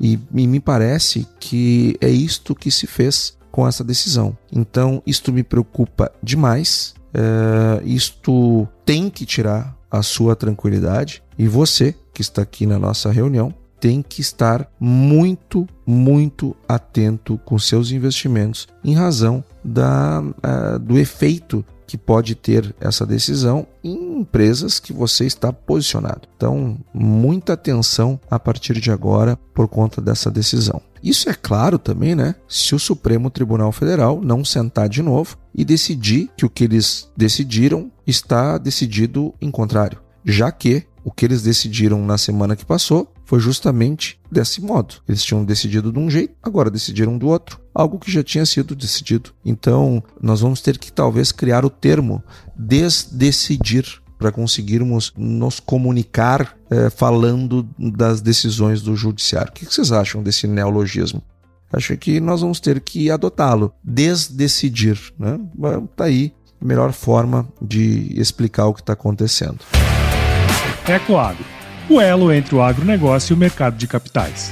E, 0.00 0.16
e 0.32 0.46
me 0.46 0.60
parece 0.60 1.26
que 1.40 1.96
é 2.00 2.08
isto 2.08 2.54
que 2.54 2.70
se 2.70 2.86
fez 2.86 3.36
com 3.50 3.66
essa 3.66 3.82
decisão. 3.82 4.36
Então, 4.52 5.02
isto 5.04 5.32
me 5.32 5.42
preocupa 5.42 6.12
demais. 6.22 6.94
É, 7.12 7.82
isto 7.84 8.68
tem 8.84 9.10
que 9.10 9.26
tirar 9.26 9.76
a 9.90 10.02
sua 10.02 10.36
tranquilidade. 10.36 11.20
E 11.36 11.48
você, 11.48 11.92
que 12.14 12.22
está 12.22 12.42
aqui 12.42 12.64
na 12.64 12.78
nossa 12.78 13.10
reunião, 13.10 13.52
tem 13.80 14.02
que 14.02 14.20
estar 14.20 14.70
muito, 14.78 15.66
muito 15.84 16.54
atento 16.68 17.40
com 17.44 17.58
seus 17.58 17.90
investimentos 17.90 18.68
em 18.84 18.94
razão 18.94 19.42
da, 19.64 20.20
uh, 20.20 20.78
do 20.78 20.98
efeito 20.98 21.64
que 21.88 21.96
pode 21.96 22.34
ter 22.34 22.74
essa 22.78 23.06
decisão 23.06 23.66
em 23.82 24.20
empresas 24.20 24.78
que 24.78 24.92
você 24.92 25.24
está 25.24 25.50
posicionado. 25.50 26.28
Então, 26.36 26.78
muita 26.92 27.54
atenção 27.54 28.20
a 28.30 28.38
partir 28.38 28.78
de 28.78 28.90
agora 28.90 29.38
por 29.54 29.66
conta 29.66 29.98
dessa 29.98 30.30
decisão. 30.30 30.82
Isso 31.02 31.30
é 31.30 31.34
claro 31.34 31.78
também, 31.78 32.14
né? 32.14 32.34
Se 32.46 32.74
o 32.74 32.78
Supremo 32.78 33.30
Tribunal 33.30 33.72
Federal 33.72 34.20
não 34.22 34.44
sentar 34.44 34.88
de 34.88 35.02
novo 35.02 35.38
e 35.54 35.64
decidir 35.64 36.28
que 36.36 36.44
o 36.44 36.50
que 36.50 36.64
eles 36.64 37.08
decidiram 37.16 37.90
está 38.06 38.58
decidido 38.58 39.32
em 39.40 39.50
contrário, 39.50 39.98
já 40.24 40.52
que 40.52 40.84
o 41.08 41.10
que 41.10 41.24
eles 41.24 41.40
decidiram 41.40 42.04
na 42.04 42.18
semana 42.18 42.54
que 42.54 42.66
passou 42.66 43.10
foi 43.24 43.40
justamente 43.40 44.20
desse 44.30 44.60
modo. 44.60 44.96
Eles 45.08 45.24
tinham 45.24 45.42
decidido 45.42 45.90
de 45.90 45.98
um 45.98 46.10
jeito, 46.10 46.34
agora 46.42 46.70
decidiram 46.70 47.16
do 47.16 47.28
outro, 47.28 47.58
algo 47.74 47.98
que 47.98 48.12
já 48.12 48.22
tinha 48.22 48.44
sido 48.44 48.76
decidido. 48.76 49.30
Então, 49.42 50.02
nós 50.20 50.42
vamos 50.42 50.60
ter 50.60 50.76
que 50.76 50.92
talvez 50.92 51.32
criar 51.32 51.64
o 51.64 51.70
termo 51.70 52.22
desdecidir 52.54 54.02
para 54.18 54.30
conseguirmos 54.30 55.14
nos 55.16 55.58
comunicar 55.60 56.54
é, 56.70 56.90
falando 56.90 57.66
das 57.78 58.20
decisões 58.20 58.82
do 58.82 58.94
judiciário. 58.94 59.50
O 59.50 59.54
que 59.54 59.64
vocês 59.64 59.90
acham 59.90 60.22
desse 60.22 60.46
neologismo? 60.46 61.22
Acho 61.72 61.96
que 61.96 62.20
nós 62.20 62.42
vamos 62.42 62.60
ter 62.60 62.80
que 62.80 63.10
adotá-lo, 63.10 63.72
desdecidir. 63.82 65.00
Né? 65.18 65.40
Tá 65.96 66.04
aí 66.04 66.34
a 66.60 66.64
melhor 66.64 66.92
forma 66.92 67.48
de 67.62 68.12
explicar 68.20 68.66
o 68.66 68.74
que 68.74 68.80
está 68.80 68.92
acontecendo. 68.92 69.60
Ecoagro, 70.88 71.44
o 71.86 72.00
elo 72.00 72.32
entre 72.32 72.54
o 72.54 72.62
agronegócio 72.62 73.34
e 73.34 73.36
o 73.36 73.36
mercado 73.36 73.76
de 73.76 73.86
capitais. 73.86 74.50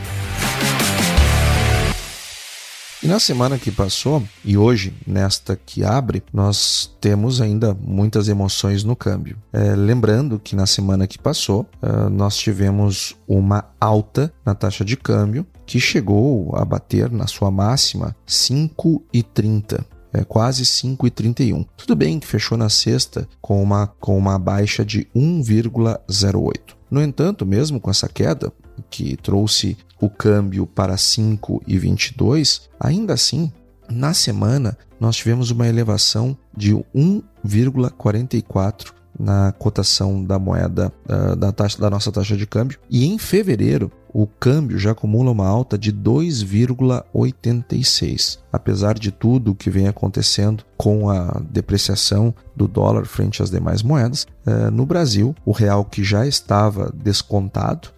E 3.02 3.08
na 3.08 3.18
semana 3.18 3.58
que 3.58 3.70
passou, 3.70 4.22
e 4.44 4.54
hoje, 4.54 4.92
nesta 5.06 5.56
que 5.56 5.82
abre, 5.82 6.22
nós 6.34 6.94
temos 7.00 7.40
ainda 7.40 7.72
muitas 7.72 8.28
emoções 8.28 8.84
no 8.84 8.94
câmbio. 8.94 9.38
É, 9.50 9.74
lembrando 9.74 10.38
que 10.38 10.54
na 10.54 10.66
semana 10.66 11.06
que 11.06 11.18
passou, 11.18 11.66
é, 11.80 12.10
nós 12.10 12.36
tivemos 12.36 13.16
uma 13.26 13.64
alta 13.80 14.30
na 14.44 14.54
taxa 14.54 14.84
de 14.84 14.94
câmbio 14.94 15.46
que 15.64 15.80
chegou 15.80 16.54
a 16.54 16.66
bater 16.66 17.10
na 17.10 17.26
sua 17.26 17.50
máxima 17.50 18.14
5,30 18.28 19.82
é, 20.16 20.24
quase 20.24 20.64
5,31. 20.64 21.66
Tudo 21.76 21.94
bem 21.94 22.18
que 22.18 22.26
fechou 22.26 22.56
na 22.56 22.70
sexta 22.70 23.28
com 23.40 23.62
uma, 23.62 23.86
com 24.00 24.16
uma 24.16 24.38
baixa 24.38 24.84
de 24.84 25.06
1,08. 25.14 26.74
No 26.90 27.02
entanto, 27.02 27.44
mesmo 27.44 27.78
com 27.78 27.90
essa 27.90 28.08
queda, 28.08 28.50
que 28.88 29.16
trouxe 29.16 29.76
o 30.00 30.08
câmbio 30.08 30.66
para 30.66 30.96
5,22, 30.96 32.62
ainda 32.80 33.12
assim, 33.12 33.52
na 33.88 34.14
semana, 34.14 34.76
nós 34.98 35.16
tivemos 35.16 35.50
uma 35.50 35.68
elevação 35.68 36.34
de 36.56 36.74
1,44 36.74 38.94
na 39.18 39.52
cotação 39.58 40.22
da 40.22 40.38
moeda 40.38 40.92
da, 41.38 41.52
taxa, 41.52 41.80
da 41.80 41.90
nossa 41.90 42.12
taxa 42.12 42.36
de 42.36 42.46
câmbio. 42.46 42.78
E 42.90 43.06
em 43.06 43.18
fevereiro, 43.18 43.90
o 44.18 44.26
câmbio 44.26 44.78
já 44.78 44.92
acumula 44.92 45.30
uma 45.30 45.46
alta 45.46 45.76
de 45.76 45.92
2,86. 45.92 48.38
Apesar 48.50 48.98
de 48.98 49.10
tudo 49.10 49.50
o 49.50 49.54
que 49.54 49.68
vem 49.68 49.88
acontecendo 49.88 50.64
com 50.76 51.10
a 51.10 51.38
depreciação 51.50 52.34
do 52.54 52.66
dólar 52.66 53.04
frente 53.04 53.42
às 53.42 53.50
demais 53.50 53.82
moedas, 53.82 54.26
eh, 54.46 54.70
no 54.70 54.86
Brasil, 54.86 55.36
o 55.44 55.52
real 55.52 55.84
que 55.84 56.02
já 56.02 56.26
estava 56.26 56.90
descontado 56.94 57.90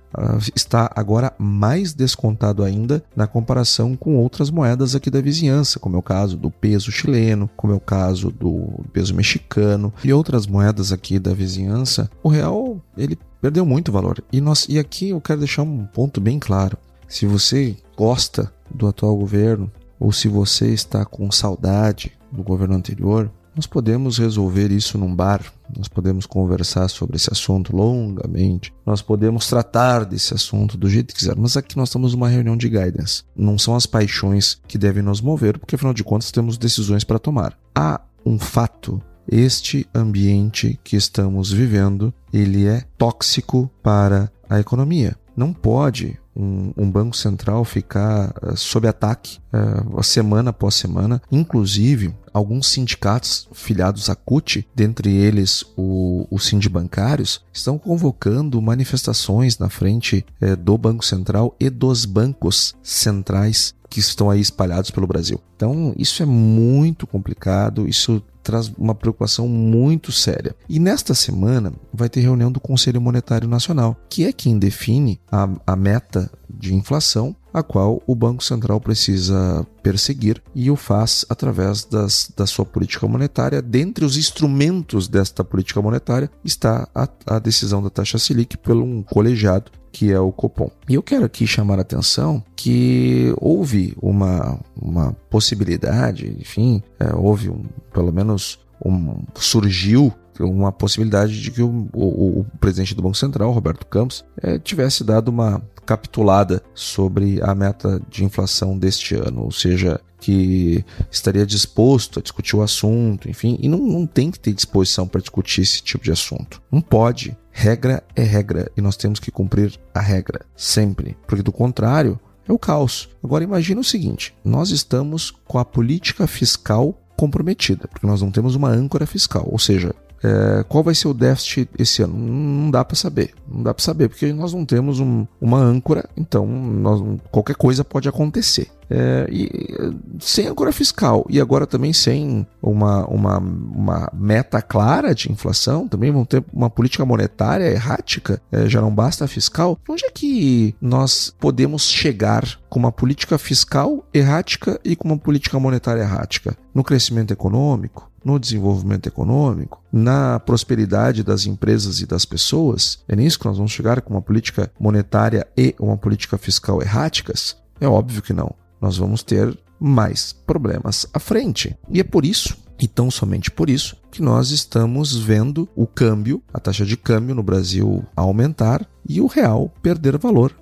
está 0.55 0.91
agora 0.95 1.33
mais 1.39 1.93
descontado 1.93 2.63
ainda 2.65 3.03
na 3.15 3.27
comparação 3.27 3.97
com 3.97 4.17
outras 4.17 4.51
moedas 4.51 4.95
aqui 4.95 5.11
da 5.11 5.21
vizinhança, 5.21 5.79
como 5.79 5.97
é 5.97 5.99
o 5.99 6.03
caso 6.03 6.37
do 6.37 6.51
peso 6.51 6.91
chileno, 6.91 7.49
como 7.57 7.73
é 7.73 7.77
o 7.77 7.81
caso 7.81 8.31
do 8.31 8.85
peso 8.93 9.15
mexicano 9.15 9.93
e 10.03 10.13
outras 10.13 10.47
moedas 10.47 10.93
aqui 10.93 11.19
da 11.19 11.33
vizinhança. 11.33 12.11
O 12.23 12.29
real 12.29 12.81
ele 12.97 13.19
perdeu 13.41 13.65
muito 13.65 13.93
valor. 13.93 14.23
E 14.33 14.41
nós 14.41 14.67
e 14.69 14.79
aqui 14.79 15.11
eu 15.11 15.21
quero 15.21 15.41
deixar 15.41 15.63
um 15.63 15.85
ponto 15.87 16.21
bem 16.21 16.39
claro. 16.39 16.77
Se 17.09 17.27
você 17.27 17.77
gosta 17.97 18.53
do 18.73 18.87
atual 18.87 19.17
governo 19.17 19.71
ou 19.99 20.13
se 20.13 20.29
você 20.29 20.73
está 20.73 21.05
com 21.05 21.31
saudade 21.31 22.13
do 22.31 22.43
governo 22.43 22.75
anterior, 22.75 23.31
nós 23.55 23.67
podemos 23.67 24.19
resolver 24.19 24.71
isso 24.71 24.99
num 24.99 25.15
bar, 25.15 25.43
nós 25.77 25.89
podemos 25.89 26.27
conversar 26.27 26.89
sobre 26.89 27.17
esse 27.17 27.33
assunto 27.33 27.75
longamente, 27.75 28.73
nós 28.85 29.03
podemos 29.03 29.49
tratar 29.49 30.05
desse 30.05 30.35
assunto 30.35 30.77
do 30.77 30.89
jeito 30.89 31.09
que 31.09 31.21
quiser, 31.21 31.37
mas 31.37 31.57
aqui 31.57 31.77
nós 31.77 31.89
estamos 31.89 32.13
numa 32.13 32.29
reunião 32.29 32.57
de 32.57 32.69
guidance. 32.69 33.23
Não 33.37 33.59
são 33.59 33.75
as 33.75 33.87
paixões 33.87 34.61
que 34.67 34.79
devem 34.79 35.03
nos 35.03 35.21
mover, 35.21 35.59
porque 35.59 35.75
afinal 35.75 35.95
de 35.95 36.05
contas 36.05 36.31
temos 36.31 36.57
decisões 36.57 37.05
para 37.05 37.19
tomar. 37.19 37.59
Há 37.75 38.01
um 38.25 38.39
fato 38.39 39.01
este 39.31 39.87
ambiente 39.95 40.81
que 40.83 40.97
estamos 40.97 41.53
vivendo, 41.53 42.13
ele 42.33 42.67
é 42.67 42.83
tóxico 42.97 43.71
para 43.83 44.33
a 44.49 44.59
economia. 44.59 45.17
Não 45.37 45.53
pode 45.53 46.19
um, 46.35 46.73
um 46.77 46.91
banco 46.91 47.17
central 47.17 47.65
ficar 47.65 48.33
uh, 48.43 48.57
sob 48.57 48.89
ataque 48.89 49.39
uh, 49.53 50.03
semana 50.03 50.51
após 50.51 50.77
semana. 50.77 51.21
Inclusive, 51.31 52.15
alguns 52.39 52.69
sindicatos 52.69 53.49
filiados 53.53 54.09
à 54.09 54.15
CUT, 54.15 54.67
dentre 54.75 55.15
eles 55.15 55.65
o, 55.77 56.27
o 56.31 56.39
Sindibancários, 56.39 57.43
estão 57.53 57.79
convocando 57.79 58.63
manifestações 58.63 59.59
na 59.59 59.69
frente 59.69 60.25
uh, 60.41 60.57
do 60.57 60.79
Banco 60.79 61.05
Central 61.05 61.55
e 61.59 61.69
dos 61.69 62.05
bancos 62.05 62.75
centrais 62.83 63.75
que 63.91 64.01
estão 64.01 64.31
aí 64.31 64.41
espalhados 64.41 64.91
pelo 64.91 65.07
Brasil. 65.07 65.41
Então, 65.57 65.95
isso 65.97 66.23
é 66.23 66.27
muito 66.27 67.07
complicado, 67.07 67.89
isso 67.89 68.23
traz 68.43 68.73
uma 68.79 68.95
preocupação 68.95 69.47
muito 69.47 70.11
séria. 70.11 70.55
E 70.69 70.79
nesta 70.79 71.15
semana 71.15 71.73
vai 71.93 72.09
ter 72.09 72.21
reunião 72.21 72.51
do 72.51 72.61
Conselho 72.61 73.01
Monetário 73.01 73.47
Nacional, 73.47 73.97
que 74.09 74.25
é 74.25 74.33
quem 74.33 74.59
define 74.59 75.21
a, 75.31 75.49
a 75.67 75.77
meta 75.77 76.31
de 76.49 76.75
inflação 76.75 77.37
a 77.53 77.63
qual 77.63 78.03
o 78.07 78.15
Banco 78.15 78.43
Central 78.43 78.81
precisa 78.81 79.67
perseguir 79.83 80.43
e 80.55 80.71
o 80.71 80.77
faz 80.77 81.25
através 81.29 81.85
das, 81.85 82.31
da 82.37 82.47
sua 82.47 82.65
política 82.65 83.07
monetária. 83.07 83.63
Dentre 83.63 84.05
os 84.05 84.17
instrumentos 84.17 85.09
desta 85.09 85.43
política 85.43 85.81
monetária 85.81 86.31
está 86.45 86.89
a, 86.95 87.09
a 87.27 87.39
decisão 87.39 87.83
da 87.83 87.91
taxa 87.91 88.19
Selic 88.19 88.57
pelo 88.59 88.85
um 88.85 89.03
colegiado 89.03 89.71
que 89.91 90.13
é 90.13 90.21
o 90.21 90.31
Copom. 90.31 90.71
E 90.89 90.95
eu 90.95 91.03
quero 91.03 91.25
aqui 91.25 91.47
chamar 91.47 91.79
a 91.79 91.83
atenção 91.83 92.45
que 92.55 93.35
houve 93.41 93.97
uma, 94.01 94.61
uma 94.81 95.13
possibilidade, 95.31 96.37
enfim, 96.39 96.83
é, 97.01 97.15
houve 97.15 97.49
um, 97.49 97.65
pelo 97.93 98.13
menos 98.13 98.59
um, 98.85 99.23
surgiu 99.35 100.13
uma 100.43 100.73
possibilidade 100.73 101.41
de 101.41 101.51
que 101.51 101.63
o, 101.63 101.89
o, 101.93 102.41
o, 102.41 102.47
presidente 102.61 102.95
do 102.95 103.03
Banco 103.03 103.17
Central, 103.17 103.51
Roberto 103.53 103.87
Campos, 103.87 104.25
é, 104.41 104.59
tivesse 104.59 105.05
dado 105.05 105.29
uma 105.29 105.63
capitulada 105.87 106.63
sobre 106.75 107.41
a 107.43 107.55
meta 107.55 108.01
de 108.11 108.25
inflação 108.25 108.79
deste 108.79 109.15
ano, 109.15 109.45
ou 109.45 109.51
seja, 109.51 110.01
que 110.21 110.85
estaria 111.11 111.47
disposto 111.47 112.19
a 112.19 112.23
discutir 112.23 112.57
o 112.57 112.63
assunto, 112.63 113.31
enfim, 113.31 113.57
e 113.61 113.69
não, 113.69 113.79
não 113.79 114.07
tem 114.07 114.31
que 114.31 114.39
ter 114.39 114.53
disposição 114.53 115.07
para 115.07 115.21
discutir 115.21 115.63
esse 115.63 115.83
tipo 115.83 116.05
de 116.05 116.11
assunto. 116.11 116.61
Não 116.71 116.81
pode. 116.81 117.37
Regra 117.51 118.05
é 118.15 118.23
regra 118.23 118.71
e 118.77 118.81
nós 118.81 118.97
temos 118.97 119.19
que 119.19 119.31
cumprir 119.31 119.79
a 119.95 120.01
regra 120.01 120.45
sempre, 120.57 121.17
porque 121.27 121.43
do 121.43 121.53
contrário 121.53 122.19
é 122.47 122.53
o 122.53 122.59
caos. 122.59 123.09
Agora 123.23 123.45
imagine 123.45 123.81
o 123.81 123.85
seguinte: 123.85 124.35
nós 124.45 124.71
estamos 124.71 125.31
com 125.31 125.59
a 125.59 125.65
política 125.65 126.27
fiscal 126.27 126.97
comprometida, 127.17 127.89
porque 127.89 128.07
nós 128.07 128.23
não 128.23 128.31
temos 128.31 128.55
uma 128.55 128.69
âncora 128.69 129.07
fiscal, 129.07 129.49
ou 129.51 129.59
seja, 129.59 129.93
é, 130.23 130.65
qual 130.69 130.83
vai 130.83 130.95
ser 130.95 131.09
o 131.09 131.15
déficit 131.15 131.69
esse 131.79 132.03
ano? 132.03 132.15
Não 132.17 132.71
dá 132.71 132.85
para 132.85 132.97
saber. 132.97 133.35
Não 133.47 133.63
dá 133.63 133.73
para 133.73 133.85
saber, 133.85 134.09
porque 134.09 134.33
nós 134.33 134.53
não 134.53 134.65
temos 134.65 135.01
um, 135.01 135.27
uma 135.41 135.59
âncora, 135.59 136.09
então 136.17 136.47
nós, 136.47 137.03
qualquer 137.31 137.57
coisa 137.57 137.85
pode 137.85 138.09
acontecer. 138.09 138.69
É, 138.91 139.29
e, 139.31 139.77
sem 140.19 140.47
âncora 140.47 140.73
fiscal 140.73 141.27
e 141.29 141.39
agora 141.39 141.67
também 141.67 141.93
sem 141.93 142.47
uma, 142.63 143.07
uma, 143.07 143.37
uma 143.39 144.11
meta 144.15 144.63
clara 144.63 145.15
de 145.15 145.31
inflação, 145.31 145.87
também 145.87 146.11
vão 146.11 146.25
ter 146.25 146.43
uma 146.53 146.71
política 146.71 147.05
monetária 147.05 147.67
errática, 147.67 148.41
é, 148.51 148.67
já 148.67 148.81
não 148.81 148.95
basta 148.95 149.25
a 149.25 149.29
fiscal. 149.29 149.79
Onde 149.89 150.07
é 150.07 150.11
que 150.11 150.75
nós 150.81 151.35
podemos 151.39 151.89
chegar 151.89 152.45
com 152.69 152.79
uma 152.79 152.93
política 152.93 153.37
fiscal 153.37 154.07
errática 154.13 154.81
e 154.85 154.97
com 154.97 155.09
uma 155.09 155.19
política 155.19 155.59
monetária 155.59 156.01
errática? 156.03 156.57
No 156.75 156.83
crescimento 156.83 157.33
econômico? 157.33 158.11
No 158.25 158.39
desenvolvimento 158.39 159.07
econômico, 159.07 159.83
na 159.93 160.39
prosperidade 160.41 161.23
das 161.23 161.47
empresas 161.47 162.01
e 162.01 162.07
das 162.07 162.25
pessoas? 162.25 163.03
É 163.09 163.17
nisso 163.17 163.39
que 163.39 163.47
nós 163.47 163.57
vamos 163.57 163.73
chegar 163.73 164.01
com 164.01 164.15
uma 164.15 164.23
política 164.23 164.71
monetária 164.79 165.47
e 165.57 165.75
uma 165.79 165.97
política 165.97 166.39
fiscal 166.39 166.83
erráticas? 166.83 167.57
É 167.81 167.87
óbvio 167.87 168.23
que 168.23 168.33
não. 168.33 168.55
Nós 168.81 168.97
vamos 168.97 169.23
ter 169.23 169.57
mais 169.81 170.33
problemas 170.33 171.07
à 171.13 171.19
frente. 171.19 171.77
E 171.91 172.01
é 172.01 172.05
por 172.05 172.25
isso, 172.25 172.57
e 172.79 172.87
tão 172.89 173.11
somente 173.11 173.51
por 173.51 173.71
isso, 173.71 173.97
que 174.11 174.23
nós 174.23 174.51
estamos 174.51 175.17
vendo 175.17 175.69
o 175.75 175.87
câmbio, 175.87 176.43
a 176.53 176.59
taxa 176.59 176.85
de 176.85 176.97
câmbio 176.97 177.35
no 177.35 177.43
Brasil 177.43 178.05
aumentar 178.17 178.87
e 179.09 179.21
o 179.21 179.27
real 179.27 179.73
perder 179.83 180.19
valor 180.19 180.55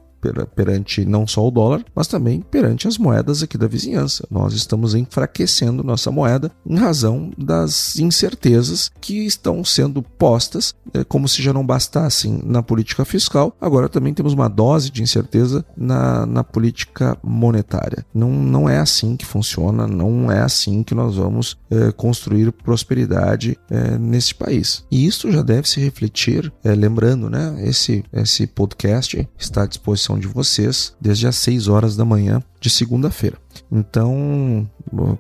perante 0.55 1.05
não 1.05 1.27
só 1.27 1.47
o 1.47 1.51
dólar, 1.51 1.85
mas 1.95 2.07
também 2.07 2.41
perante 2.41 2.89
as 2.89 2.99
moedas 2.99 3.43
aqui 3.43 3.57
da 3.57 3.67
vizinhança. 3.67 4.27
Nós 4.31 4.53
estamos 4.55 4.95
enfraquecendo 4.95 5.85
nossa 5.85 6.11
moeda 6.11 6.51
em 6.67 6.77
razão 6.77 7.31
das 7.37 7.97
incertezas 7.99 8.91
que 9.01 9.27
estão 9.27 9.65
sendo 9.65 10.03
postas, 10.03 10.75
é, 10.93 11.05
como 11.05 11.29
se 11.29 11.43
já 11.43 11.53
não 11.53 11.67
bastassem 11.67 12.41
na 12.45 12.63
política 12.63 13.05
fiscal, 13.05 13.57
agora 13.61 13.89
também 13.89 14.15
temos 14.15 14.33
uma 14.33 14.49
dose 14.49 14.91
de 14.91 15.03
incerteza 15.03 15.65
na, 15.77 16.27
na 16.27 16.45
política 16.45 17.17
monetária. 17.23 18.05
Não, 18.15 18.31
não 18.31 18.69
é 18.69 18.79
assim 18.79 19.17
que 19.17 19.27
funciona, 19.27 19.87
não 19.87 20.31
é 20.31 20.41
assim 20.41 20.83
que 20.83 20.95
nós 20.95 21.17
vamos 21.17 21.57
é, 21.71 21.93
construir 21.93 22.53
prosperidade 22.53 23.59
é, 23.71 23.99
nesse 23.99 24.35
país. 24.35 24.85
E 24.91 25.07
isso 25.07 25.31
já 25.31 25.43
deve 25.43 25.69
se 25.69 25.81
refletir, 25.81 26.53
é, 26.65 26.75
lembrando, 26.75 27.29
né? 27.31 27.57
Esse, 27.67 28.05
esse 28.13 28.47
podcast 28.47 29.29
está 29.39 29.63
à 29.63 29.67
disposição 29.67 30.06
de 30.14 30.29
vocês 30.29 30.95
desde 31.01 31.27
as 31.27 31.37
6 31.37 31.66
horas 31.66 31.97
da 31.97 32.05
manhã 32.05 32.42
de 32.61 32.71
segunda-feira. 32.71 33.38
Então, 33.71 34.69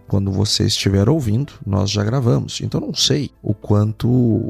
quando 0.06 0.30
você 0.30 0.64
estiver 0.64 1.08
ouvindo, 1.08 1.52
nós 1.66 1.90
já 1.90 2.04
gravamos. 2.04 2.60
Então, 2.60 2.80
não 2.80 2.94
sei 2.94 3.30
o 3.42 3.54
quanto 3.54 4.08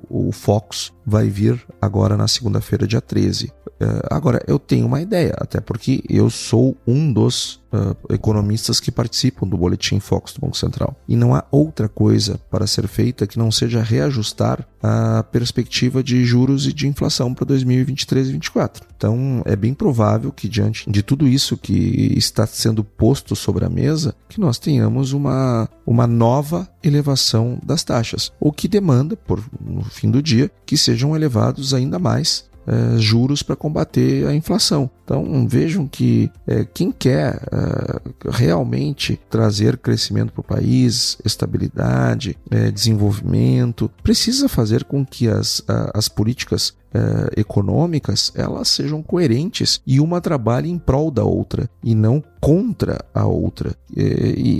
o 0.08 0.30
Fox 0.32 0.92
vai 1.04 1.28
vir 1.28 1.64
agora 1.80 2.16
na 2.16 2.28
segunda-feira, 2.28 2.86
dia 2.86 3.00
13. 3.00 3.52
Uh, 3.78 4.00
agora, 4.10 4.42
eu 4.46 4.58
tenho 4.58 4.86
uma 4.86 5.02
ideia, 5.02 5.34
até 5.36 5.60
porque 5.60 6.02
eu 6.08 6.30
sou 6.30 6.74
um 6.86 7.12
dos 7.12 7.60
uh, 7.70 7.94
economistas 8.08 8.80
que 8.80 8.90
participam 8.90 9.46
do 9.46 9.56
Boletim 9.56 10.00
Fox 10.00 10.32
do 10.32 10.40
Banco 10.40 10.56
Central. 10.56 10.96
E 11.06 11.14
não 11.14 11.34
há 11.34 11.44
outra 11.50 11.86
coisa 11.86 12.40
para 12.50 12.66
ser 12.66 12.88
feita 12.88 13.26
que 13.26 13.38
não 13.38 13.52
seja 13.52 13.82
reajustar 13.82 14.66
a 14.82 15.22
perspectiva 15.24 16.02
de 16.02 16.24
juros 16.24 16.66
e 16.66 16.72
de 16.72 16.88
inflação 16.88 17.34
para 17.34 17.44
2023 17.44 18.28
e 18.28 18.32
2024. 18.32 18.86
Então, 18.96 19.42
é 19.44 19.54
bem 19.54 19.74
provável 19.74 20.32
que, 20.32 20.48
diante 20.48 20.90
de 20.90 21.02
tudo 21.02 21.28
isso 21.28 21.58
que 21.58 22.14
está 22.16 22.46
sendo 22.46 22.82
posto 22.82 23.36
sobre 23.36 23.66
a 23.66 23.68
mesa, 23.76 24.14
que 24.28 24.40
nós 24.40 24.58
tenhamos 24.58 25.12
uma, 25.12 25.68
uma 25.86 26.06
nova 26.06 26.66
elevação 26.82 27.58
das 27.62 27.84
taxas, 27.84 28.32
o 28.40 28.50
que 28.50 28.66
demanda, 28.66 29.16
por, 29.16 29.44
no 29.60 29.84
fim 29.84 30.10
do 30.10 30.22
dia, 30.22 30.50
que 30.64 30.78
sejam 30.78 31.14
elevados 31.14 31.74
ainda 31.74 31.98
mais 31.98 32.46
é, 32.66 32.98
juros 32.98 33.44
para 33.44 33.54
combater 33.54 34.26
a 34.26 34.34
inflação. 34.34 34.90
Então 35.04 35.46
vejam 35.46 35.86
que 35.86 36.28
é, 36.46 36.64
quem 36.64 36.90
quer 36.90 37.40
é, 37.52 38.28
realmente 38.28 39.20
trazer 39.30 39.76
crescimento 39.76 40.32
para 40.32 40.40
o 40.40 40.44
país, 40.44 41.16
estabilidade, 41.24 42.36
desenvolvimento, 42.74 43.88
precisa 44.02 44.48
fazer 44.48 44.82
com 44.84 45.06
que 45.06 45.28
as, 45.28 45.62
as 45.94 46.08
políticas 46.08 46.74
é, 46.94 47.40
econômicas 47.40 48.32
elas 48.34 48.68
sejam 48.68 49.02
coerentes 49.02 49.80
e 49.86 50.00
uma 50.00 50.20
trabalhe 50.20 50.70
em 50.70 50.78
prol 50.78 51.10
da 51.10 51.24
outra 51.24 51.68
e 51.82 51.94
não 51.94 52.22
contra 52.40 53.04
a 53.12 53.26
outra. 53.26 53.74
E, 53.94 54.02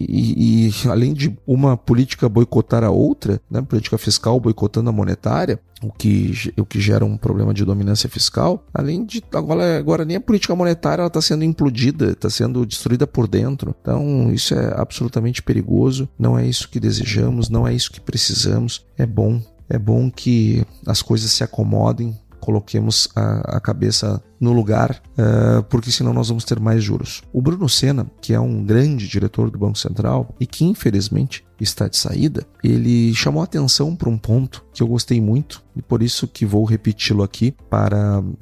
e, 0.09 0.69
e 0.69 0.89
além 0.89 1.15
de 1.15 1.37
uma 1.47 1.77
política 1.77 2.29
boicotar 2.29 2.83
a 2.83 2.91
outra, 2.91 3.41
né, 3.51 3.63
política 3.63 3.97
fiscal 3.97 4.41
boicotando 4.41 4.91
a 4.91 4.93
monetária, 4.93 5.61
o 5.83 5.93
que, 5.93 6.53
o 6.59 6.65
que 6.65 6.81
gera 6.81 7.05
um 7.05 7.17
problema 7.17 7.53
de 7.53 7.65
dominância 7.65 8.09
fiscal, 8.09 8.65
além 8.73 9.05
de 9.05 9.23
agora, 9.33 9.79
agora 9.79 10.05
nem 10.05 10.17
a 10.17 10.21
política 10.21 10.57
monetária 10.57 11.07
está 11.07 11.21
sendo 11.21 11.45
implodida, 11.45 12.13
está 12.13 12.31
sendo 12.31 12.65
destruída 12.65 13.07
por 13.07 13.29
dentro. 13.29 13.75
Então 13.81 14.33
isso 14.33 14.55
é 14.55 14.75
absolutamente 14.81 15.43
perigoso, 15.43 16.09
não 16.19 16.39
é 16.39 16.47
isso 16.47 16.69
que 16.69 16.81
desejamos, 16.81 17.49
não 17.49 17.67
é 17.67 17.75
isso 17.75 17.93
que 17.93 18.01
precisamos. 18.01 18.85
É 18.97 19.07
bom 19.07 19.41
é 19.69 19.79
bom 19.79 20.11
que 20.11 20.65
as 20.87 21.03
coisas 21.03 21.31
se 21.31 21.43
acomodem 21.43 22.17
coloquemos 22.47 23.09
a, 23.17 23.57
a 23.57 23.61
cabeça 23.61 24.23
no 24.39 24.53
lugar, 24.53 25.03
uh, 25.19 25.65
porque 25.65 25.91
senão 25.91 26.13
nós 26.13 26.29
vamos 26.29 26.45
ter 26.45 26.61
mais 26.61 26.85
juros. 26.85 27.23
O 27.33 27.43
Bruno 27.43 27.69
Senna, 27.69 28.07
que 28.23 28.33
é 28.33 28.39
um 28.39 28.63
grande 28.63 29.09
diretor 29.09 29.51
do 29.51 29.59
Banco 29.59 29.77
Central 29.77 30.33
e 30.39 30.47
que 30.47 30.65
infelizmente 30.65 31.45
está 31.61 31.89
de 31.89 31.97
saída, 31.97 32.47
ele 32.63 33.13
chamou 33.15 33.43
atenção 33.43 33.97
para 33.97 34.09
um 34.09 34.17
ponto 34.17 34.65
que 34.73 34.81
eu 34.81 34.87
gostei 34.87 35.21
muito 35.21 35.61
e 35.75 35.83
por 35.83 36.05
isso 36.05 36.29
que 36.29 36.47
vou 36.47 36.65
repeti-lo 36.65 37.25
aqui 37.25 37.51
para 37.69 38.21
uh, 38.21 38.35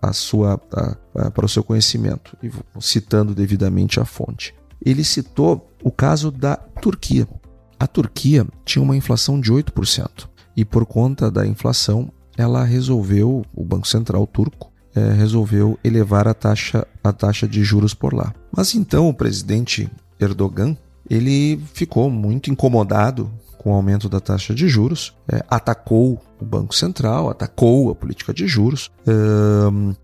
a 0.00 0.12
sua 0.12 0.54
uh, 0.54 1.30
para 1.32 1.44
o 1.44 1.48
seu 1.48 1.64
conhecimento 1.64 2.36
e 2.40 2.50
citando 2.80 3.34
devidamente 3.34 3.98
a 3.98 4.04
fonte. 4.04 4.54
Ele 4.80 5.02
citou 5.02 5.68
o 5.82 5.90
caso 5.90 6.30
da 6.30 6.54
Turquia. 6.56 7.26
A 7.80 7.88
Turquia 7.88 8.46
tinha 8.64 8.82
uma 8.82 8.96
inflação 8.96 9.40
de 9.40 9.52
8%. 9.52 10.28
E 10.58 10.64
por 10.64 10.84
conta 10.84 11.30
da 11.30 11.46
inflação, 11.46 12.10
ela 12.36 12.64
resolveu, 12.64 13.44
o 13.54 13.64
Banco 13.64 13.86
Central 13.86 14.26
turco, 14.26 14.72
é, 14.92 15.12
resolveu 15.12 15.78
elevar 15.84 16.26
a 16.26 16.34
taxa, 16.34 16.84
a 17.04 17.12
taxa 17.12 17.46
de 17.46 17.62
juros 17.62 17.94
por 17.94 18.12
lá. 18.12 18.34
Mas 18.50 18.74
então 18.74 19.08
o 19.08 19.14
presidente 19.14 19.88
Erdogan 20.18 20.76
ele 21.08 21.60
ficou 21.72 22.10
muito 22.10 22.50
incomodado 22.50 23.30
com 23.58 23.72
o 23.72 23.74
aumento 23.74 24.08
da 24.08 24.20
taxa 24.20 24.54
de 24.54 24.68
juros, 24.68 25.14
é, 25.30 25.44
atacou 25.50 26.22
o 26.40 26.44
Banco 26.44 26.74
Central, 26.74 27.28
atacou 27.28 27.90
a 27.90 27.94
política 27.94 28.32
de 28.32 28.46
juros, 28.46 28.90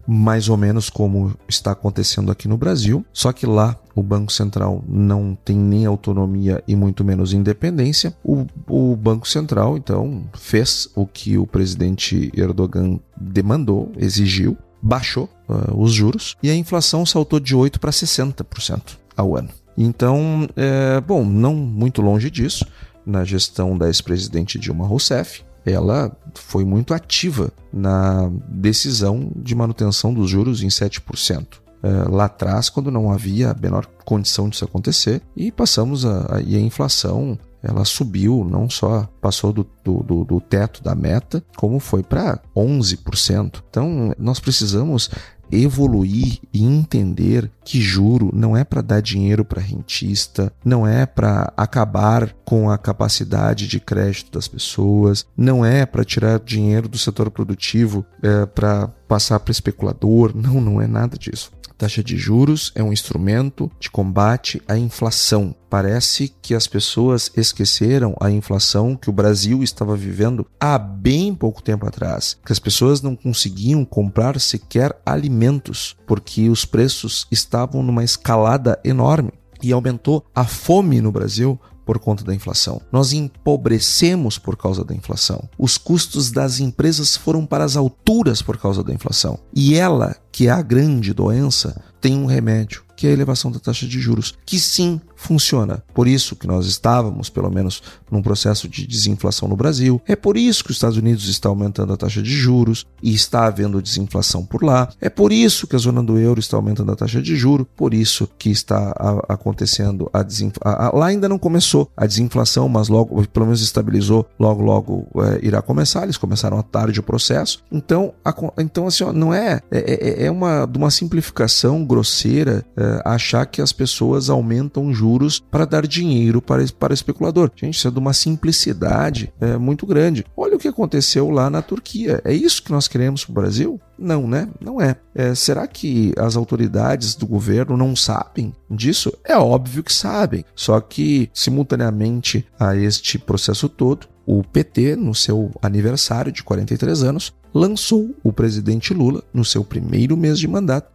mais 0.05 0.49
ou 0.49 0.57
menos 0.57 0.91
como 0.91 1.33
está 1.49 1.71
acontecendo 1.71 2.33
aqui 2.33 2.49
no 2.49 2.57
Brasil, 2.57 3.07
só 3.13 3.33
que 3.33 3.47
lá 3.47 3.79
o 3.95 4.03
Banco 4.03 4.33
Central 4.33 4.83
não 4.89 5.39
tem 5.45 5.57
nem 5.57 5.87
autonomia 5.87 6.63
e 6.67 6.75
muito 6.75 7.05
menos 7.05 7.33
independência. 7.33 8.15
O, 8.25 8.47
o 8.69 8.97
Banco 8.97 9.29
Central, 9.29 9.77
então, 9.77 10.25
fez 10.35 10.89
o 10.97 11.07
que 11.07 11.39
o 11.39 11.47
presidente 11.47 12.33
Erdogan 12.35 12.99
demandou, 13.17 13.93
exigiu, 13.97 14.59
baixou 14.83 15.31
uh, 15.49 15.81
os 15.81 15.93
juros 15.93 16.37
e 16.43 16.51
a 16.51 16.55
inflação 16.55 17.07
saltou 17.07 17.39
de 17.39 17.57
8% 17.57 17.79
para 17.79 17.91
60% 17.91 18.99
ao 19.17 19.37
ano. 19.37 19.49
Então, 19.77 20.49
é, 20.57 21.01
bom, 21.01 21.25
não 21.25 21.55
muito 21.55 22.01
longe 22.01 22.31
disso, 22.31 22.65
na 23.07 23.25
gestão 23.25 23.77
da 23.77 23.87
ex-presidente 23.87 24.59
Dilma 24.59 24.87
Rousseff, 24.87 25.43
ela 25.65 26.15
foi 26.35 26.65
muito 26.65 26.93
ativa 26.93 27.51
na 27.73 28.31
decisão 28.49 29.33
de 29.35 29.55
manutenção 29.55 30.13
dos 30.13 30.29
juros 30.29 30.63
em 30.63 30.69
7%. 30.69 31.47
É, 31.83 32.09
lá 32.09 32.25
atrás, 32.25 32.69
quando 32.71 32.91
não 32.91 33.11
havia 33.11 33.51
a 33.51 33.55
menor 33.55 33.87
condição 34.05 34.49
disso 34.49 34.65
acontecer, 34.65 35.23
e 35.37 35.53
passamos 35.53 36.05
a, 36.05 36.37
a, 36.37 36.41
e 36.41 36.57
a 36.57 36.61
inflação 36.61 37.39
ela 37.63 37.85
subiu, 37.85 38.45
não 38.45 38.69
só 38.69 39.09
passou 39.23 39.51
do, 39.51 39.67
do, 39.83 40.25
do 40.25 40.41
teto 40.41 40.83
da 40.83 40.95
meta, 40.95 41.43
como 41.57 41.81
foi 41.81 42.03
para 42.03 42.39
11%. 42.55 43.63
Então, 43.71 44.13
nós 44.19 44.39
precisamos 44.39 45.09
evoluir 45.55 46.39
e 46.53 46.65
entender 46.65 47.51
que 47.65 47.81
juro 47.81 48.31
não 48.33 48.57
é 48.57 48.65
para 48.65 48.83
dar 48.83 49.01
dinheiro 49.01 49.45
para 49.45 49.61
rentista, 49.61 50.53
não 50.65 50.87
é 50.87 51.07
para 51.07 51.53
acabar 51.57 52.35
com 52.45 52.71
a 52.71 52.77
capacidade 52.77 53.67
de 53.67 53.81
crédito 53.81 54.33
das 54.33 54.49
pessoas, 54.49 55.27
não 55.37 55.65
é 55.65 55.87
para 55.87 56.05
tirar 56.05 56.39
dinheiro 56.41 56.89
do 56.89 56.99
setor 56.99 57.31
produtivo 57.31 58.05
é, 58.23 58.47
para 58.47 58.89
passar 59.09 59.41
para 59.41 59.53
especulador, 59.53 60.33
não, 60.35 60.61
não 60.61 60.81
é 60.81 60.87
nada 60.87 61.17
disso. 61.17 61.53
Taxa 61.77 62.05
de 62.05 62.17
juros 62.17 62.71
é 62.75 62.83
um 62.83 62.93
instrumento 62.93 63.71
de 63.81 63.91
combate 63.91 64.63
à 64.69 64.79
inflação. 64.79 65.55
Parece 65.69 66.33
que 66.41 66.55
as 66.55 66.67
pessoas 66.67 67.33
esqueceram 67.37 68.17
a 68.21 68.31
inflação 68.31 68.95
que 68.95 69.11
o 69.11 69.13
Brasil 69.13 69.63
estava 69.63 69.97
vivendo 69.97 70.47
há 70.59 70.79
bem 70.79 71.35
pouco 71.35 71.63
tempo 71.63 71.87
atrás, 71.87 72.39
que 72.47 72.53
as 72.53 72.61
pessoas 72.61 73.03
não 73.03 73.17
conseguiam 73.17 73.85
comprar 73.85 74.41
sequer 74.41 74.97
alimentos 75.05 75.97
porque 76.07 76.49
os 76.49 76.65
preços 76.65 77.27
estavam 77.31 77.83
numa 77.83 78.05
escalada 78.05 78.79
enorme 78.85 79.33
e 79.63 79.73
aumentou 79.73 80.25
a 80.35 80.45
fome 80.45 81.01
no 81.01 81.11
Brasil 81.11 81.59
por 81.85 81.99
conta 81.99 82.25
da 82.25 82.35
inflação. 82.35 82.81
Nós 82.91 83.13
empobrecemos 83.13 84.39
por 84.39 84.57
causa 84.57 84.85
da 84.85 84.95
inflação. 84.95 85.49
Os 85.59 85.77
custos 85.77 86.31
das 86.31 86.61
empresas 86.61 87.17
foram 87.17 87.45
para 87.45 87.65
as 87.65 87.77
alturas 87.77 88.43
por 88.43 88.57
causa 88.57 88.83
da 88.83 88.93
inflação. 88.93 89.39
E 89.55 89.75
ela, 89.75 90.17
que 90.33 90.49
é 90.49 90.51
a 90.51 90.63
grande 90.63 91.13
doença, 91.13 91.83
tem 92.01 92.17
um 92.17 92.27
remédio, 92.27 92.83
que 92.97 93.07
é 93.07 93.11
a 93.11 93.13
elevação 93.13 93.51
da 93.51 93.59
taxa 93.59 93.87
de 93.87 93.99
juros, 93.99 94.35
que 94.45 94.59
sim 94.59 95.01
funciona. 95.27 95.83
Por 95.93 96.07
isso 96.07 96.37
que 96.37 96.47
nós 96.47 96.67
estávamos, 96.67 97.29
pelo 97.29 97.51
menos, 97.51 97.83
num 98.11 98.23
processo 98.23 98.69
de 98.69 98.87
desinflação 98.87 99.49
no 99.49 99.57
Brasil. 99.57 100.01
É 100.07 100.15
por 100.15 100.37
isso 100.37 100.63
que 100.65 100.71
os 100.71 100.77
Estados 100.77 100.97
Unidos 100.97 101.29
está 101.29 101.49
aumentando 101.49 101.93
a 101.93 101.97
taxa 101.97 102.23
de 102.23 102.31
juros 102.31 102.87
e 103.03 103.15
está 103.15 103.47
havendo 103.47 103.83
desinflação 103.83 104.45
por 104.45 104.63
lá. 104.63 104.89
É 105.01 105.09
por 105.09 105.33
isso 105.33 105.67
que 105.67 105.75
a 105.75 105.79
zona 105.79 106.03
do 106.03 106.19
euro 106.19 106.41
está 106.41 106.57
aumentando 106.57 106.93
a 106.93 106.97
taxa 106.97 107.21
de 107.21 107.35
juros. 107.37 107.67
Por 107.77 107.93
isso 107.93 108.29
que 108.39 108.51
está 108.51 108.95
acontecendo 109.29 110.09
a 110.13 110.23
desinflação. 110.23 110.99
Lá 110.99 111.07
ainda 111.07 111.29
não 111.29 111.39
começou 111.39 111.91
a 111.97 112.07
desinflação, 112.07 112.69
mas 112.69 112.89
logo, 112.89 113.27
pelo 113.29 113.47
menos 113.47 113.63
estabilizou. 113.63 114.27
Logo, 114.39 114.63
logo 114.63 115.07
é, 115.17 115.45
irá 115.45 115.63
começar. 115.63 116.05
Eles 116.05 116.17
começaram 116.17 116.59
à 116.59 116.63
tarde 116.63 117.01
o 117.01 117.03
processo. 117.03 117.63
Então, 117.73 118.13
a, 118.25 118.35
então 118.59 118.87
assim, 118.87 119.05
ó, 119.05 119.13
não 119.13 119.33
é, 119.33 119.61
é, 119.71 120.23
é, 120.23 120.27
é 120.27 120.31
uma 120.31 120.67
uma 120.85 120.91
simplificação 120.91 121.85
grosseira 121.85 122.65
é, 122.77 123.03
achar 123.05 123.47
que 123.47 123.63
as 123.63 123.73
pessoas 123.73 124.29
aumentam 124.29 124.93
juros 124.93 125.14
juros 125.15 125.39
para 125.39 125.65
dar 125.65 125.87
dinheiro 125.87 126.43
para, 126.43 126.65
para 126.79 126.95
especulador. 126.95 127.51
Gente, 127.55 127.75
isso 127.77 127.89
é 127.89 127.91
de 127.91 127.99
uma 127.99 128.13
simplicidade 128.13 129.33
é, 129.41 129.57
muito 129.57 129.87
grande. 129.87 130.25
Olha 130.37 130.57
o 130.57 130.59
que 130.59 130.69
aconteceu 130.69 131.31
lá 131.31 131.49
na 131.49 131.63
Turquia. 131.63 132.21
É 132.25 132.33
isso 132.33 132.63
que 132.63 132.73
nós 132.73 132.89
queremos 132.89 133.25
para 133.25 133.33
o 133.33 133.35
Brasil? 133.35 133.81
Não, 133.97 134.27
né? 134.27 134.49
Não 134.61 134.81
é. 134.81 134.97
é. 135.15 135.35
Será 135.35 135.67
que 135.67 136.13
as 136.19 136.37
autoridades 136.37 137.15
do 137.15 137.27
governo 137.27 137.77
não 137.77 137.95
sabem 137.95 138.53
disso? 138.69 139.13
É 139.25 139.37
óbvio 139.37 139.85
que 139.85 139.93
sabem. 139.93 140.45
Só 140.55 140.81
que, 140.81 141.31
simultaneamente 141.33 142.45
a 142.59 142.77
este 142.77 143.19
processo 143.19 143.69
todo, 143.69 144.09
o 144.27 144.43
PT, 144.43 144.97
no 144.97 145.15
seu 145.15 145.51
aniversário 145.63 146.33
de 146.33 146.43
43 146.43 147.03
anos, 147.05 147.33
lançou 147.53 148.11
o 148.25 148.33
presidente 148.33 148.93
Lula, 148.93 149.23
no 149.33 149.45
seu 149.45 149.63
primeiro 149.63 150.17
mês 150.17 150.39
de 150.39 150.49
mandato, 150.49 150.93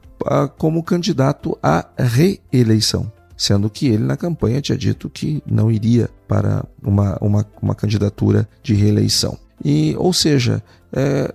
como 0.58 0.84
candidato 0.84 1.58
à 1.64 1.88
reeleição 1.98 3.10
sendo 3.40 3.70
que 3.70 3.88
ele 3.88 4.04
na 4.04 4.18
campanha 4.18 4.62
tinha 4.62 4.78
dito 4.78 5.10
que 5.10 5.42
não 5.46 5.72
iria 5.72 6.10
para 6.28 6.66
uma, 6.84 7.18
uma, 7.22 7.46
uma 7.62 7.74
candidatura 7.74 8.46
de 8.62 8.74
reeleição. 8.74 9.40
E, 9.64 9.96
ou 9.98 10.12
seja, 10.12 10.62
é, 10.92 11.32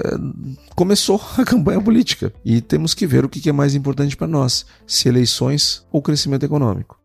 começou 0.77 1.19
a 1.39 1.45
campanha 1.45 1.81
política 1.81 2.31
e 2.45 2.61
temos 2.61 2.93
que 2.93 3.07
ver 3.07 3.25
o 3.25 3.29
que 3.29 3.49
é 3.49 3.53
mais 3.53 3.75
importante 3.75 4.19
para 4.19 4.27
nós: 4.27 4.67
se 4.87 5.09
eleições 5.09 5.87
ou 5.91 6.03
crescimento 6.03 6.45
econômico. 6.45 6.99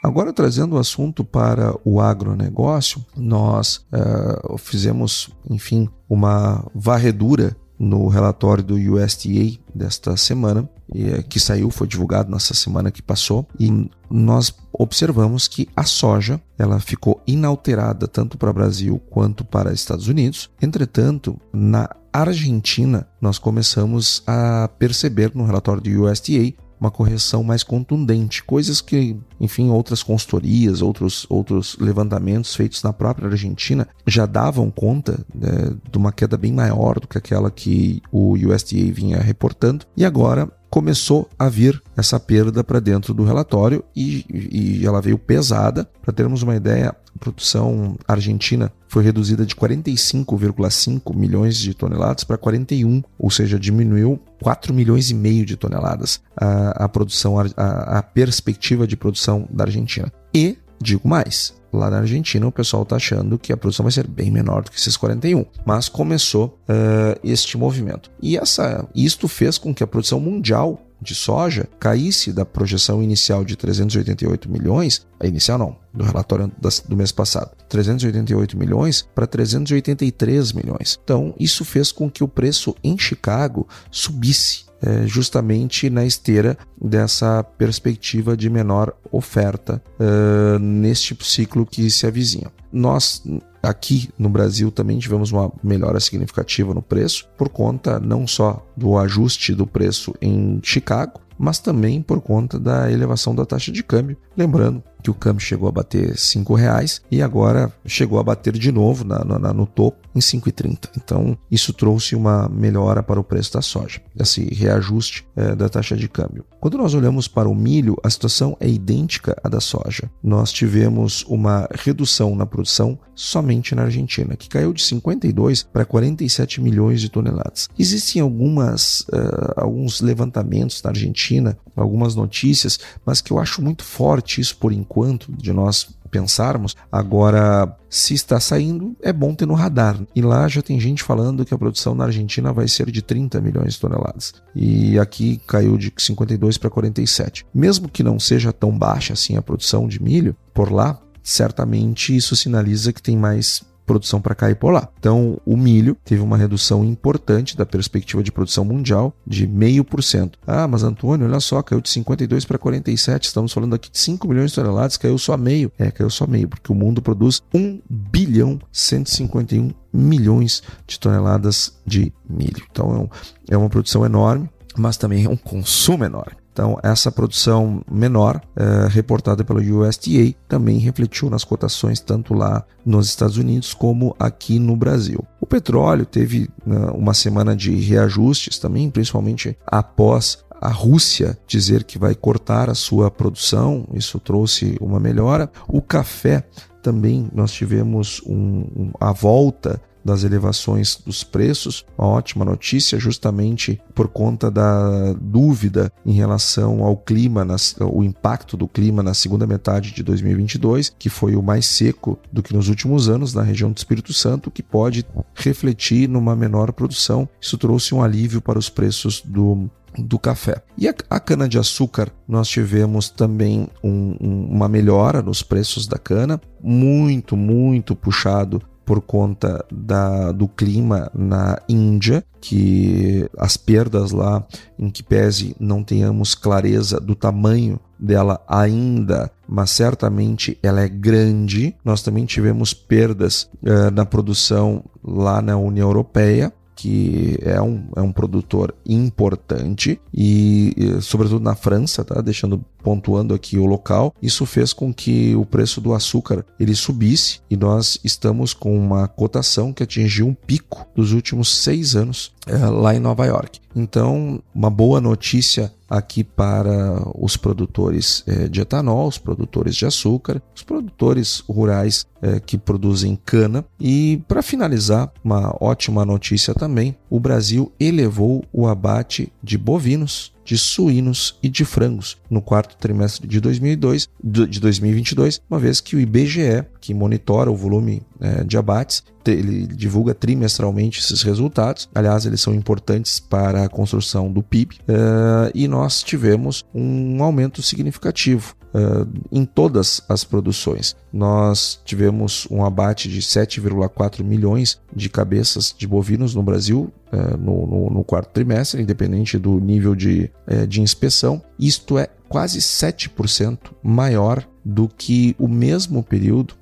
Agora, 0.00 0.32
trazendo 0.32 0.76
o 0.76 0.78
assunto 0.78 1.24
para 1.24 1.74
o 1.84 2.00
agronegócio, 2.00 3.04
nós 3.16 3.84
uh, 3.92 4.56
fizemos, 4.56 5.30
enfim, 5.50 5.88
uma 6.08 6.64
varredura 6.72 7.56
no 7.78 8.08
relatório 8.08 8.64
do 8.64 8.74
USDA 8.74 9.58
desta 9.74 10.16
semana, 10.16 10.68
eh, 10.94 11.22
que 11.22 11.38
saiu, 11.38 11.70
foi 11.70 11.86
divulgado 11.86 12.30
nessa 12.30 12.54
semana 12.54 12.90
que 12.90 13.02
passou, 13.02 13.46
e 13.58 13.88
nós 14.10 14.54
observamos 14.72 15.48
que 15.48 15.68
a 15.76 15.84
soja 15.84 16.40
ela 16.58 16.78
ficou 16.80 17.22
inalterada 17.26 18.06
tanto 18.06 18.38
para 18.38 18.52
Brasil 18.52 19.00
quanto 19.10 19.44
para 19.44 19.72
Estados 19.72 20.08
Unidos. 20.08 20.50
Entretanto, 20.60 21.38
na 21.52 21.88
Argentina, 22.12 23.06
nós 23.20 23.38
começamos 23.38 24.22
a 24.26 24.68
perceber 24.78 25.32
no 25.34 25.44
relatório 25.44 25.82
do 25.82 26.04
USDA 26.04 26.54
uma 26.80 26.90
correção 26.90 27.42
mais 27.42 27.62
contundente, 27.62 28.42
coisas 28.44 28.80
que, 28.80 29.16
enfim, 29.40 29.70
outras 29.70 30.02
consultorias, 30.02 30.82
outros, 30.82 31.26
outros 31.28 31.76
levantamentos 31.80 32.54
feitos 32.54 32.82
na 32.82 32.92
própria 32.92 33.28
Argentina 33.28 33.88
já 34.06 34.26
davam 34.26 34.70
conta 34.70 35.18
né, 35.34 35.74
de 35.90 35.98
uma 35.98 36.12
queda 36.12 36.36
bem 36.36 36.52
maior 36.52 37.00
do 37.00 37.08
que 37.08 37.18
aquela 37.18 37.50
que 37.50 38.02
o 38.12 38.32
USDA 38.32 38.92
vinha 38.92 39.18
reportando, 39.18 39.86
e 39.96 40.04
agora 40.04 40.50
começou 40.68 41.28
a 41.38 41.48
vir 41.48 41.82
essa 41.96 42.20
perda 42.20 42.62
para 42.62 42.80
dentro 42.80 43.14
do 43.14 43.24
relatório 43.24 43.82
e, 43.94 44.26
e 44.28 44.86
ela 44.86 45.00
veio 45.00 45.18
pesada. 45.18 45.88
Para 46.02 46.12
termos 46.12 46.42
uma 46.42 46.54
ideia, 46.54 46.94
a 47.16 47.18
produção 47.18 47.96
argentina 48.06 48.70
foi 48.88 49.02
reduzida 49.02 49.44
de 49.44 49.56
45,5 49.56 51.14
milhões 51.14 51.56
de 51.56 51.74
toneladas 51.74 52.24
para 52.24 52.36
41, 52.36 53.02
ou 53.18 53.30
seja, 53.30 53.58
diminuiu 53.58 54.20
4 54.42 54.72
milhões 54.72 55.10
e 55.10 55.14
meio 55.14 55.44
de 55.44 55.56
toneladas 55.56 56.20
a, 56.36 56.84
a 56.84 56.88
produção, 56.88 57.38
a, 57.38 57.98
a 57.98 58.02
perspectiva 58.02 58.86
de 58.86 58.96
produção 58.96 59.48
da 59.50 59.64
Argentina. 59.64 60.12
E, 60.32 60.58
digo 60.80 61.08
mais, 61.08 61.54
lá 61.72 61.90
na 61.90 61.98
Argentina 61.98 62.46
o 62.46 62.52
pessoal 62.52 62.82
está 62.82 62.96
achando 62.96 63.38
que 63.38 63.52
a 63.52 63.56
produção 63.56 63.84
vai 63.84 63.92
ser 63.92 64.06
bem 64.06 64.30
menor 64.30 64.62
do 64.62 64.70
que 64.70 64.78
esses 64.78 64.96
41. 64.96 65.44
Mas 65.64 65.88
começou 65.88 66.58
uh, 66.68 67.18
este 67.24 67.56
movimento. 67.56 68.10
E 68.20 68.36
essa, 68.36 68.86
isto 68.94 69.26
fez 69.26 69.58
com 69.58 69.74
que 69.74 69.82
a 69.82 69.86
produção 69.86 70.20
mundial 70.20 70.85
de 71.00 71.14
soja 71.14 71.68
caísse 71.78 72.32
da 72.32 72.44
projeção 72.44 73.02
inicial 73.02 73.44
de 73.44 73.56
388 73.56 74.50
milhões, 74.50 75.06
a 75.20 75.26
inicial 75.26 75.58
não, 75.58 75.76
do 75.92 76.04
relatório 76.04 76.50
do 76.88 76.96
mês 76.96 77.12
passado, 77.12 77.50
388 77.68 78.56
milhões 78.56 79.06
para 79.14 79.26
383 79.26 80.52
milhões. 80.52 80.98
Então, 81.02 81.34
isso 81.38 81.64
fez 81.64 81.92
com 81.92 82.10
que 82.10 82.24
o 82.24 82.28
preço 82.28 82.74
em 82.82 82.98
Chicago 82.98 83.66
subisse 83.90 84.66
é, 84.82 85.06
justamente 85.06 85.88
na 85.88 86.04
esteira 86.04 86.56
dessa 86.80 87.42
perspectiva 87.42 88.36
de 88.36 88.50
menor 88.50 88.94
oferta 89.10 89.82
uh, 89.98 90.58
neste 90.58 91.16
ciclo 91.22 91.64
que 91.64 91.90
se 91.90 92.06
avizinha. 92.06 92.52
Nós 92.76 93.22
aqui 93.62 94.10
no 94.18 94.28
Brasil 94.28 94.70
também 94.70 94.98
tivemos 94.98 95.32
uma 95.32 95.50
melhora 95.62 95.98
significativa 95.98 96.74
no 96.74 96.82
preço 96.82 97.26
por 97.36 97.48
conta 97.48 97.98
não 97.98 98.26
só 98.26 98.64
do 98.76 98.98
ajuste 98.98 99.54
do 99.54 99.66
preço 99.66 100.14
em 100.20 100.60
Chicago, 100.62 101.20
mas 101.38 101.58
também 101.58 102.02
por 102.02 102.20
conta 102.20 102.58
da 102.58 102.90
elevação 102.90 103.34
da 103.34 103.44
taxa 103.44 103.70
de 103.72 103.82
câmbio. 103.82 104.16
Lembrando 104.36 104.82
que 105.02 105.10
o 105.10 105.14
câmbio 105.14 105.44
chegou 105.44 105.68
a 105.68 105.72
bater 105.72 106.14
R$ 106.14 106.56
reais 106.56 107.00
e 107.10 107.22
agora 107.22 107.72
chegou 107.84 108.18
a 108.18 108.22
bater 108.22 108.52
de 108.52 108.72
novo 108.72 109.04
na, 109.04 109.24
na, 109.24 109.52
no 109.52 109.66
topo 109.66 109.98
em 110.14 110.18
5,30. 110.18 110.90
Então, 110.96 111.36
isso 111.50 111.72
trouxe 111.72 112.16
uma 112.16 112.48
melhora 112.48 113.02
para 113.02 113.20
o 113.20 113.24
preço 113.24 113.52
da 113.52 113.62
soja, 113.62 114.00
esse 114.18 114.52
reajuste 114.52 115.26
é, 115.36 115.54
da 115.54 115.68
taxa 115.68 115.96
de 115.96 116.08
câmbio. 116.08 116.44
Quando 116.66 116.78
nós 116.78 116.94
olhamos 116.94 117.28
para 117.28 117.48
o 117.48 117.54
milho, 117.54 117.96
a 118.02 118.10
situação 118.10 118.56
é 118.58 118.68
idêntica 118.68 119.40
à 119.44 119.48
da 119.48 119.60
soja. 119.60 120.10
Nós 120.20 120.50
tivemos 120.50 121.24
uma 121.28 121.68
redução 121.72 122.34
na 122.34 122.44
produção 122.44 122.98
somente 123.14 123.72
na 123.72 123.82
Argentina, 123.82 124.34
que 124.34 124.48
caiu 124.48 124.72
de 124.72 124.82
52 124.82 125.62
para 125.62 125.84
47 125.84 126.60
milhões 126.60 127.00
de 127.00 127.08
toneladas. 127.08 127.68
Existem 127.78 128.20
algumas, 128.20 129.02
uh, 129.12 129.54
alguns 129.56 130.00
levantamentos 130.00 130.82
na 130.82 130.90
Argentina, 130.90 131.56
algumas 131.76 132.16
notícias, 132.16 132.80
mas 133.04 133.20
que 133.20 133.32
eu 133.32 133.38
acho 133.38 133.62
muito 133.62 133.84
forte 133.84 134.40
isso 134.40 134.56
por 134.56 134.72
enquanto, 134.72 135.32
de 135.32 135.52
nós 135.52 135.95
pensarmos. 136.16 136.74
Agora, 136.90 137.76
se 137.90 138.14
está 138.14 138.40
saindo, 138.40 138.96
é 139.02 139.12
bom 139.12 139.34
ter 139.34 139.46
no 139.46 139.54
radar. 139.54 140.00
E 140.14 140.22
lá 140.22 140.48
já 140.48 140.62
tem 140.62 140.80
gente 140.80 141.02
falando 141.02 141.44
que 141.44 141.52
a 141.52 141.58
produção 141.58 141.94
na 141.94 142.04
Argentina 142.04 142.52
vai 142.52 142.66
ser 142.66 142.90
de 142.90 143.02
30 143.02 143.40
milhões 143.40 143.74
de 143.74 143.80
toneladas. 143.80 144.34
E 144.54 144.98
aqui 144.98 145.40
caiu 145.46 145.76
de 145.76 145.92
52 145.96 146.56
para 146.58 146.70
47. 146.70 147.46
Mesmo 147.54 147.88
que 147.88 148.02
não 148.02 148.18
seja 148.18 148.52
tão 148.52 148.76
baixa 148.76 149.12
assim 149.12 149.36
a 149.36 149.42
produção 149.42 149.86
de 149.86 150.02
milho 150.02 150.34
por 150.54 150.72
lá, 150.72 150.98
certamente 151.22 152.16
isso 152.16 152.34
sinaliza 152.34 152.92
que 152.92 153.02
tem 153.02 153.16
mais 153.16 153.62
produção 153.86 154.20
para 154.20 154.34
cá 154.34 154.50
e 154.50 154.54
por 154.54 154.72
lá. 154.72 154.88
Então, 154.98 155.40
o 155.46 155.56
milho 155.56 155.96
teve 156.04 156.20
uma 156.20 156.36
redução 156.36 156.84
importante 156.84 157.56
da 157.56 157.64
perspectiva 157.64 158.22
de 158.22 158.32
produção 158.32 158.64
mundial 158.64 159.14
de 159.26 159.46
0,5%. 159.46 160.32
Ah, 160.46 160.66
mas 160.66 160.82
Antônio, 160.82 161.26
olha 161.26 161.40
só, 161.40 161.62
caiu 161.62 161.80
de 161.80 161.88
52 161.88 162.44
para 162.44 162.58
47. 162.58 163.24
Estamos 163.24 163.52
falando 163.52 163.74
aqui 163.74 163.90
de 163.90 163.98
5 163.98 164.26
milhões 164.28 164.50
de 164.50 164.56
toneladas, 164.56 164.96
caiu 164.96 165.16
só 165.16 165.36
meio. 165.36 165.70
É, 165.78 165.90
caiu 165.90 166.10
só 166.10 166.26
meio, 166.26 166.48
porque 166.48 166.72
o 166.72 166.74
mundo 166.74 167.00
produz 167.00 167.42
1 167.54 167.80
bilhão 167.88 168.58
151 168.72 169.70
milhões 169.92 170.62
de 170.86 170.98
toneladas 170.98 171.78
de 171.86 172.12
milho. 172.28 172.64
Então, 172.70 173.08
é, 173.48 173.54
é 173.54 173.56
uma 173.56 173.70
produção 173.70 174.04
enorme, 174.04 174.50
mas 174.76 174.96
também 174.96 175.24
é 175.24 175.28
um 175.28 175.36
consumo 175.36 176.04
enorme. 176.04 176.45
Então, 176.56 176.78
essa 176.82 177.12
produção 177.12 177.82
menor, 177.86 178.40
é, 178.56 178.88
reportada 178.88 179.44
pelo 179.44 179.60
USDA, 179.60 180.34
também 180.48 180.78
refletiu 180.78 181.28
nas 181.28 181.44
cotações 181.44 182.00
tanto 182.00 182.32
lá 182.32 182.64
nos 182.82 183.08
Estados 183.08 183.36
Unidos 183.36 183.74
como 183.74 184.16
aqui 184.18 184.58
no 184.58 184.74
Brasil. 184.74 185.22
O 185.38 185.44
petróleo 185.44 186.06
teve 186.06 186.48
né, 186.64 186.78
uma 186.94 187.12
semana 187.12 187.54
de 187.54 187.74
reajustes 187.74 188.58
também, 188.58 188.88
principalmente 188.88 189.54
após 189.66 190.38
a 190.58 190.70
Rússia 190.70 191.38
dizer 191.46 191.84
que 191.84 191.98
vai 191.98 192.14
cortar 192.14 192.70
a 192.70 192.74
sua 192.74 193.10
produção, 193.10 193.86
isso 193.92 194.18
trouxe 194.18 194.78
uma 194.80 194.98
melhora. 194.98 195.50
O 195.68 195.82
café 195.82 196.42
também 196.82 197.28
nós 197.34 197.52
tivemos 197.52 198.22
um, 198.24 198.64
um, 198.74 198.90
a 198.98 199.12
volta 199.12 199.78
das 200.06 200.22
elevações 200.24 200.96
dos 201.04 201.24
preços. 201.24 201.84
Uma 201.98 202.08
ótima 202.08 202.44
notícia, 202.44 202.98
justamente 202.98 203.80
por 203.94 204.08
conta 204.08 204.50
da 204.50 205.12
dúvida 205.20 205.92
em 206.06 206.12
relação 206.12 206.84
ao 206.84 206.96
clima, 206.96 207.44
nas, 207.44 207.74
o 207.80 208.02
impacto 208.02 208.56
do 208.56 208.68
clima 208.68 209.02
na 209.02 209.12
segunda 209.12 209.46
metade 209.46 209.92
de 209.92 210.02
2022, 210.02 210.94
que 210.96 211.10
foi 211.10 211.34
o 211.34 211.42
mais 211.42 211.66
seco 211.66 212.18
do 212.32 212.42
que 212.42 212.54
nos 212.54 212.68
últimos 212.68 213.08
anos 213.08 213.34
na 213.34 213.42
região 213.42 213.70
do 213.70 213.76
Espírito 213.76 214.12
Santo, 214.12 214.50
que 214.50 214.62
pode 214.62 215.04
refletir 215.34 216.08
numa 216.08 216.36
menor 216.36 216.72
produção. 216.72 217.28
Isso 217.40 217.58
trouxe 217.58 217.94
um 217.94 218.02
alívio 218.02 218.40
para 218.40 218.58
os 218.58 218.70
preços 218.70 219.20
do 219.24 219.68
do 219.98 220.18
café. 220.18 220.62
E 220.76 220.86
a, 220.88 220.94
a 221.08 221.18
cana-de-açúcar, 221.18 222.12
nós 222.28 222.48
tivemos 222.48 223.08
também 223.08 223.66
um, 223.82 224.14
um, 224.20 224.46
uma 224.50 224.68
melhora 224.68 225.22
nos 225.22 225.42
preços 225.42 225.86
da 225.86 225.98
cana, 225.98 226.38
muito, 226.62 227.34
muito 227.34 227.96
puxado 227.96 228.60
por 228.86 229.02
conta 229.02 229.64
da, 229.70 230.30
do 230.30 230.46
clima 230.46 231.10
na 231.12 231.60
Índia, 231.68 232.24
que 232.40 233.28
as 233.36 233.56
perdas 233.56 234.12
lá, 234.12 234.46
em 234.78 234.88
que 234.88 235.02
pese 235.02 235.56
não 235.58 235.82
tenhamos 235.82 236.36
clareza 236.36 237.00
do 237.00 237.16
tamanho 237.16 237.80
dela 237.98 238.40
ainda, 238.46 239.30
mas 239.48 239.70
certamente 239.70 240.56
ela 240.62 240.80
é 240.80 240.88
grande. 240.88 241.74
Nós 241.84 242.02
também 242.02 242.24
tivemos 242.24 242.72
perdas 242.72 243.50
uh, 243.62 243.90
na 243.92 244.06
produção 244.06 244.84
lá 245.02 245.42
na 245.42 245.56
União 245.56 245.88
Europeia, 245.88 246.52
que 246.76 247.38
é 247.40 247.60
um, 247.60 247.88
é 247.96 248.02
um 248.02 248.12
produtor 248.12 248.74
importante 248.86 249.98
e, 250.12 250.74
sobretudo 251.00 251.42
na 251.42 251.54
França, 251.54 252.04
tá? 252.04 252.20
deixando 252.20 252.62
pontuando 252.86 253.34
aqui 253.34 253.58
o 253.58 253.66
local, 253.66 254.14
isso 254.22 254.46
fez 254.46 254.72
com 254.72 254.94
que 254.94 255.34
o 255.34 255.44
preço 255.44 255.80
do 255.80 255.92
açúcar 255.92 256.46
ele 256.56 256.72
subisse 256.72 257.40
e 257.50 257.56
nós 257.56 257.98
estamos 258.04 258.54
com 258.54 258.78
uma 258.78 259.08
cotação 259.08 259.72
que 259.72 259.82
atingiu 259.82 260.28
um 260.28 260.32
pico 260.32 260.86
dos 260.94 261.10
últimos 261.10 261.52
seis 261.52 261.96
anos 261.96 262.32
é, 262.46 262.56
lá 262.58 262.94
em 262.94 263.00
Nova 263.00 263.26
York. 263.26 263.58
Então, 263.74 264.40
uma 264.54 264.70
boa 264.70 265.00
notícia 265.00 265.72
aqui 265.90 266.22
para 266.22 267.02
os 267.12 267.36
produtores 267.36 268.22
é, 268.24 268.46
de 268.46 268.60
etanol, 268.60 269.08
os 269.08 269.18
produtores 269.18 269.74
de 269.74 269.84
açúcar, 269.84 270.40
os 270.54 270.62
produtores 270.62 271.40
rurais 271.40 272.06
é, 272.22 272.38
que 272.38 272.56
produzem 272.56 273.18
cana. 273.26 273.64
E 273.80 274.22
para 274.28 274.42
finalizar, 274.42 275.12
uma 275.24 275.56
ótima 275.60 276.04
notícia 276.04 276.54
também: 276.54 276.96
o 277.10 277.18
Brasil 277.18 277.72
elevou 277.80 278.44
o 278.52 278.68
abate 278.68 279.32
de 279.42 279.58
bovinos 279.58 280.35
de 280.46 280.56
suínos 280.56 281.36
e 281.42 281.48
de 281.48 281.64
frangos 281.64 282.16
no 282.30 282.40
quarto 282.40 282.76
trimestre 282.76 283.26
de, 283.26 283.40
2002, 283.40 284.08
de 284.22 284.60
2022, 284.60 285.42
uma 285.50 285.58
vez 285.58 285.80
que 285.80 285.96
o 285.96 286.00
IBGE, 286.00 286.64
que 286.86 286.94
monitora 286.94 287.50
o 287.50 287.56
volume 287.56 288.00
é, 288.20 288.44
de 288.44 288.56
abates, 288.56 289.02
ele 289.26 289.66
divulga 289.66 290.14
trimestralmente 290.14 291.00
esses 291.00 291.20
resultados. 291.22 291.88
Aliás, 291.92 292.24
eles 292.24 292.40
são 292.40 292.54
importantes 292.54 293.18
para 293.18 293.64
a 293.64 293.68
construção 293.68 294.30
do 294.30 294.40
PIB. 294.40 294.76
Uh, 294.82 295.50
e 295.52 295.66
nós 295.66 296.04
tivemos 296.04 296.64
um 296.72 297.20
aumento 297.24 297.60
significativo 297.60 298.54
uh, 298.72 299.04
em 299.32 299.44
todas 299.44 300.00
as 300.08 300.22
produções. 300.22 300.94
Nós 301.12 301.80
tivemos 301.84 302.46
um 302.52 302.64
abate 302.64 303.08
de 303.08 303.20
7,4 303.20 304.22
milhões 304.22 304.80
de 304.94 305.08
cabeças 305.08 305.74
de 305.76 305.88
bovinos 305.88 306.36
no 306.36 306.42
Brasil 306.44 306.92
uh, 307.12 307.36
no, 307.36 307.66
no, 307.66 307.90
no, 307.90 308.04
quarto 308.04 308.30
trimestre, 308.30 308.80
independente 308.80 309.38
do 309.38 309.58
nível 309.58 309.96
de, 309.96 310.30
de 310.68 310.80
inspeção. 310.80 311.42
Isto 311.58 311.98
é 311.98 312.08
quase 312.28 312.60
7% 312.60 313.58
maior 313.82 314.46
do 314.64 314.88
que 314.88 315.34
o 315.38 315.46
mesmo 315.46 316.02
período 316.02 316.54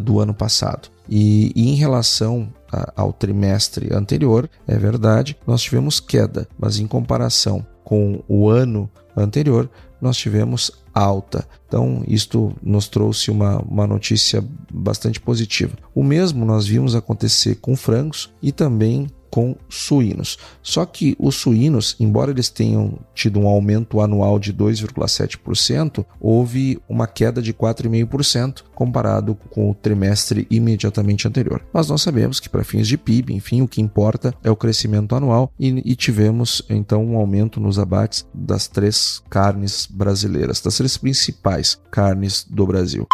do 0.00 0.20
ano 0.20 0.34
passado. 0.34 0.88
E, 1.08 1.52
e, 1.54 1.70
em 1.70 1.74
relação 1.74 2.52
ao 2.96 3.12
trimestre 3.12 3.94
anterior, 3.94 4.50
é 4.66 4.76
verdade, 4.76 5.36
nós 5.46 5.62
tivemos 5.62 6.00
queda, 6.00 6.48
mas 6.58 6.78
em 6.78 6.86
comparação 6.86 7.64
com 7.84 8.22
o 8.28 8.48
ano 8.48 8.90
anterior, 9.16 9.70
nós 10.00 10.16
tivemos 10.16 10.70
alta. 10.92 11.46
Então, 11.68 12.02
isto 12.06 12.54
nos 12.62 12.88
trouxe 12.88 13.30
uma, 13.30 13.58
uma 13.58 13.86
notícia 13.86 14.44
bastante 14.72 15.20
positiva. 15.20 15.76
O 15.94 16.02
mesmo 16.02 16.44
nós 16.44 16.66
vimos 16.66 16.94
acontecer 16.94 17.56
com 17.56 17.76
frangos 17.76 18.32
e 18.42 18.50
também 18.52 19.06
com 19.30 19.56
suínos. 19.68 20.38
Só 20.62 20.84
que 20.84 21.16
os 21.18 21.36
suínos, 21.36 21.96
embora 21.98 22.30
eles 22.30 22.48
tenham 22.48 22.98
tido 23.14 23.40
um 23.40 23.46
aumento 23.46 24.00
anual 24.00 24.38
de 24.38 24.52
2,7%, 24.52 26.04
houve 26.20 26.80
uma 26.88 27.06
queda 27.06 27.40
de 27.40 27.52
4,5% 27.52 28.62
comparado 28.74 29.34
com 29.50 29.70
o 29.70 29.74
trimestre 29.74 30.46
imediatamente 30.50 31.26
anterior. 31.26 31.64
Mas 31.72 31.88
nós 31.88 32.02
sabemos 32.02 32.40
que 32.40 32.48
para 32.48 32.64
fins 32.64 32.86
de 32.86 32.98
PIB, 32.98 33.34
enfim, 33.34 33.62
o 33.62 33.68
que 33.68 33.80
importa 33.80 34.34
é 34.42 34.50
o 34.50 34.56
crescimento 34.56 35.14
anual 35.14 35.52
e, 35.58 35.82
e 35.84 35.96
tivemos 35.96 36.62
então 36.68 37.04
um 37.04 37.16
aumento 37.16 37.60
nos 37.60 37.78
abates 37.78 38.26
das 38.34 38.68
três 38.68 39.22
carnes 39.30 39.86
brasileiras, 39.90 40.60
das 40.60 40.76
três 40.76 40.96
principais 40.96 41.80
carnes 41.90 42.46
do 42.48 42.66
Brasil. 42.66 43.06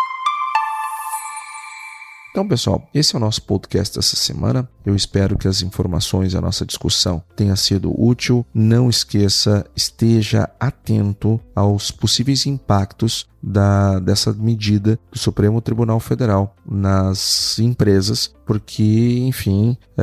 Então, 2.33 2.49
pessoal, 2.49 2.89
esse 2.95 3.15
é 3.15 3.19
o 3.19 3.21
nosso 3.21 3.43
podcast 3.43 3.95
dessa 3.95 4.17
semana. 4.17 4.67
Eu 4.87 4.97
espero 4.97 5.37
que 5.37 5.47
as 5.47 5.61
informações 5.61 6.33
e 6.33 6.37
a 6.37 6.41
nossa 6.41 6.65
discussão 6.65 7.23
tenha 7.37 7.55
sido 7.57 7.93
útil. 8.03 8.47
Não 8.55 8.89
esqueça, 8.89 9.67
esteja 9.77 10.49
atento 10.59 11.39
aos 11.55 11.91
possíveis 11.91 12.47
impactos 12.47 13.29
da, 13.43 13.99
dessa 13.99 14.33
medida 14.33 14.99
do 15.11 15.19
Supremo 15.19 15.61
Tribunal 15.61 15.99
Federal 15.99 16.55
nas 16.65 17.59
empresas, 17.59 18.33
porque, 18.47 19.19
enfim, 19.21 19.77
é, 19.97 20.03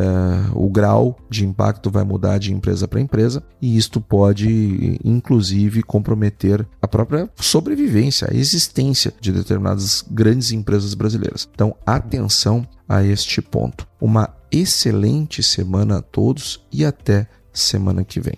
o 0.54 0.70
grau 0.70 1.18
de 1.30 1.46
impacto 1.46 1.90
vai 1.90 2.04
mudar 2.04 2.38
de 2.38 2.54
empresa 2.54 2.88
para 2.88 3.00
empresa 3.00 3.44
e 3.62 3.78
isto 3.78 4.02
pode, 4.02 5.00
inclusive, 5.04 5.84
comprometer 5.84 6.68
a 6.82 6.88
própria 6.88 7.30
sobrevivência, 7.36 8.28
a 8.30 8.36
existência 8.36 9.14
de 9.22 9.32
determinadas 9.32 10.04
grandes 10.10 10.52
empresas 10.52 10.94
brasileiras. 10.94 11.48
Então, 11.54 11.76
atenção 11.86 12.68
a 12.88 13.04
este 13.04 13.42
ponto. 13.42 13.88
Uma 14.02 14.34
excelente 14.52 15.44
semana 15.44 16.00
a 16.00 16.02
todos 16.02 16.66
e 16.72 16.84
até 16.84 17.28
semana 17.54 18.04
que 18.04 18.20
vem. 18.20 18.38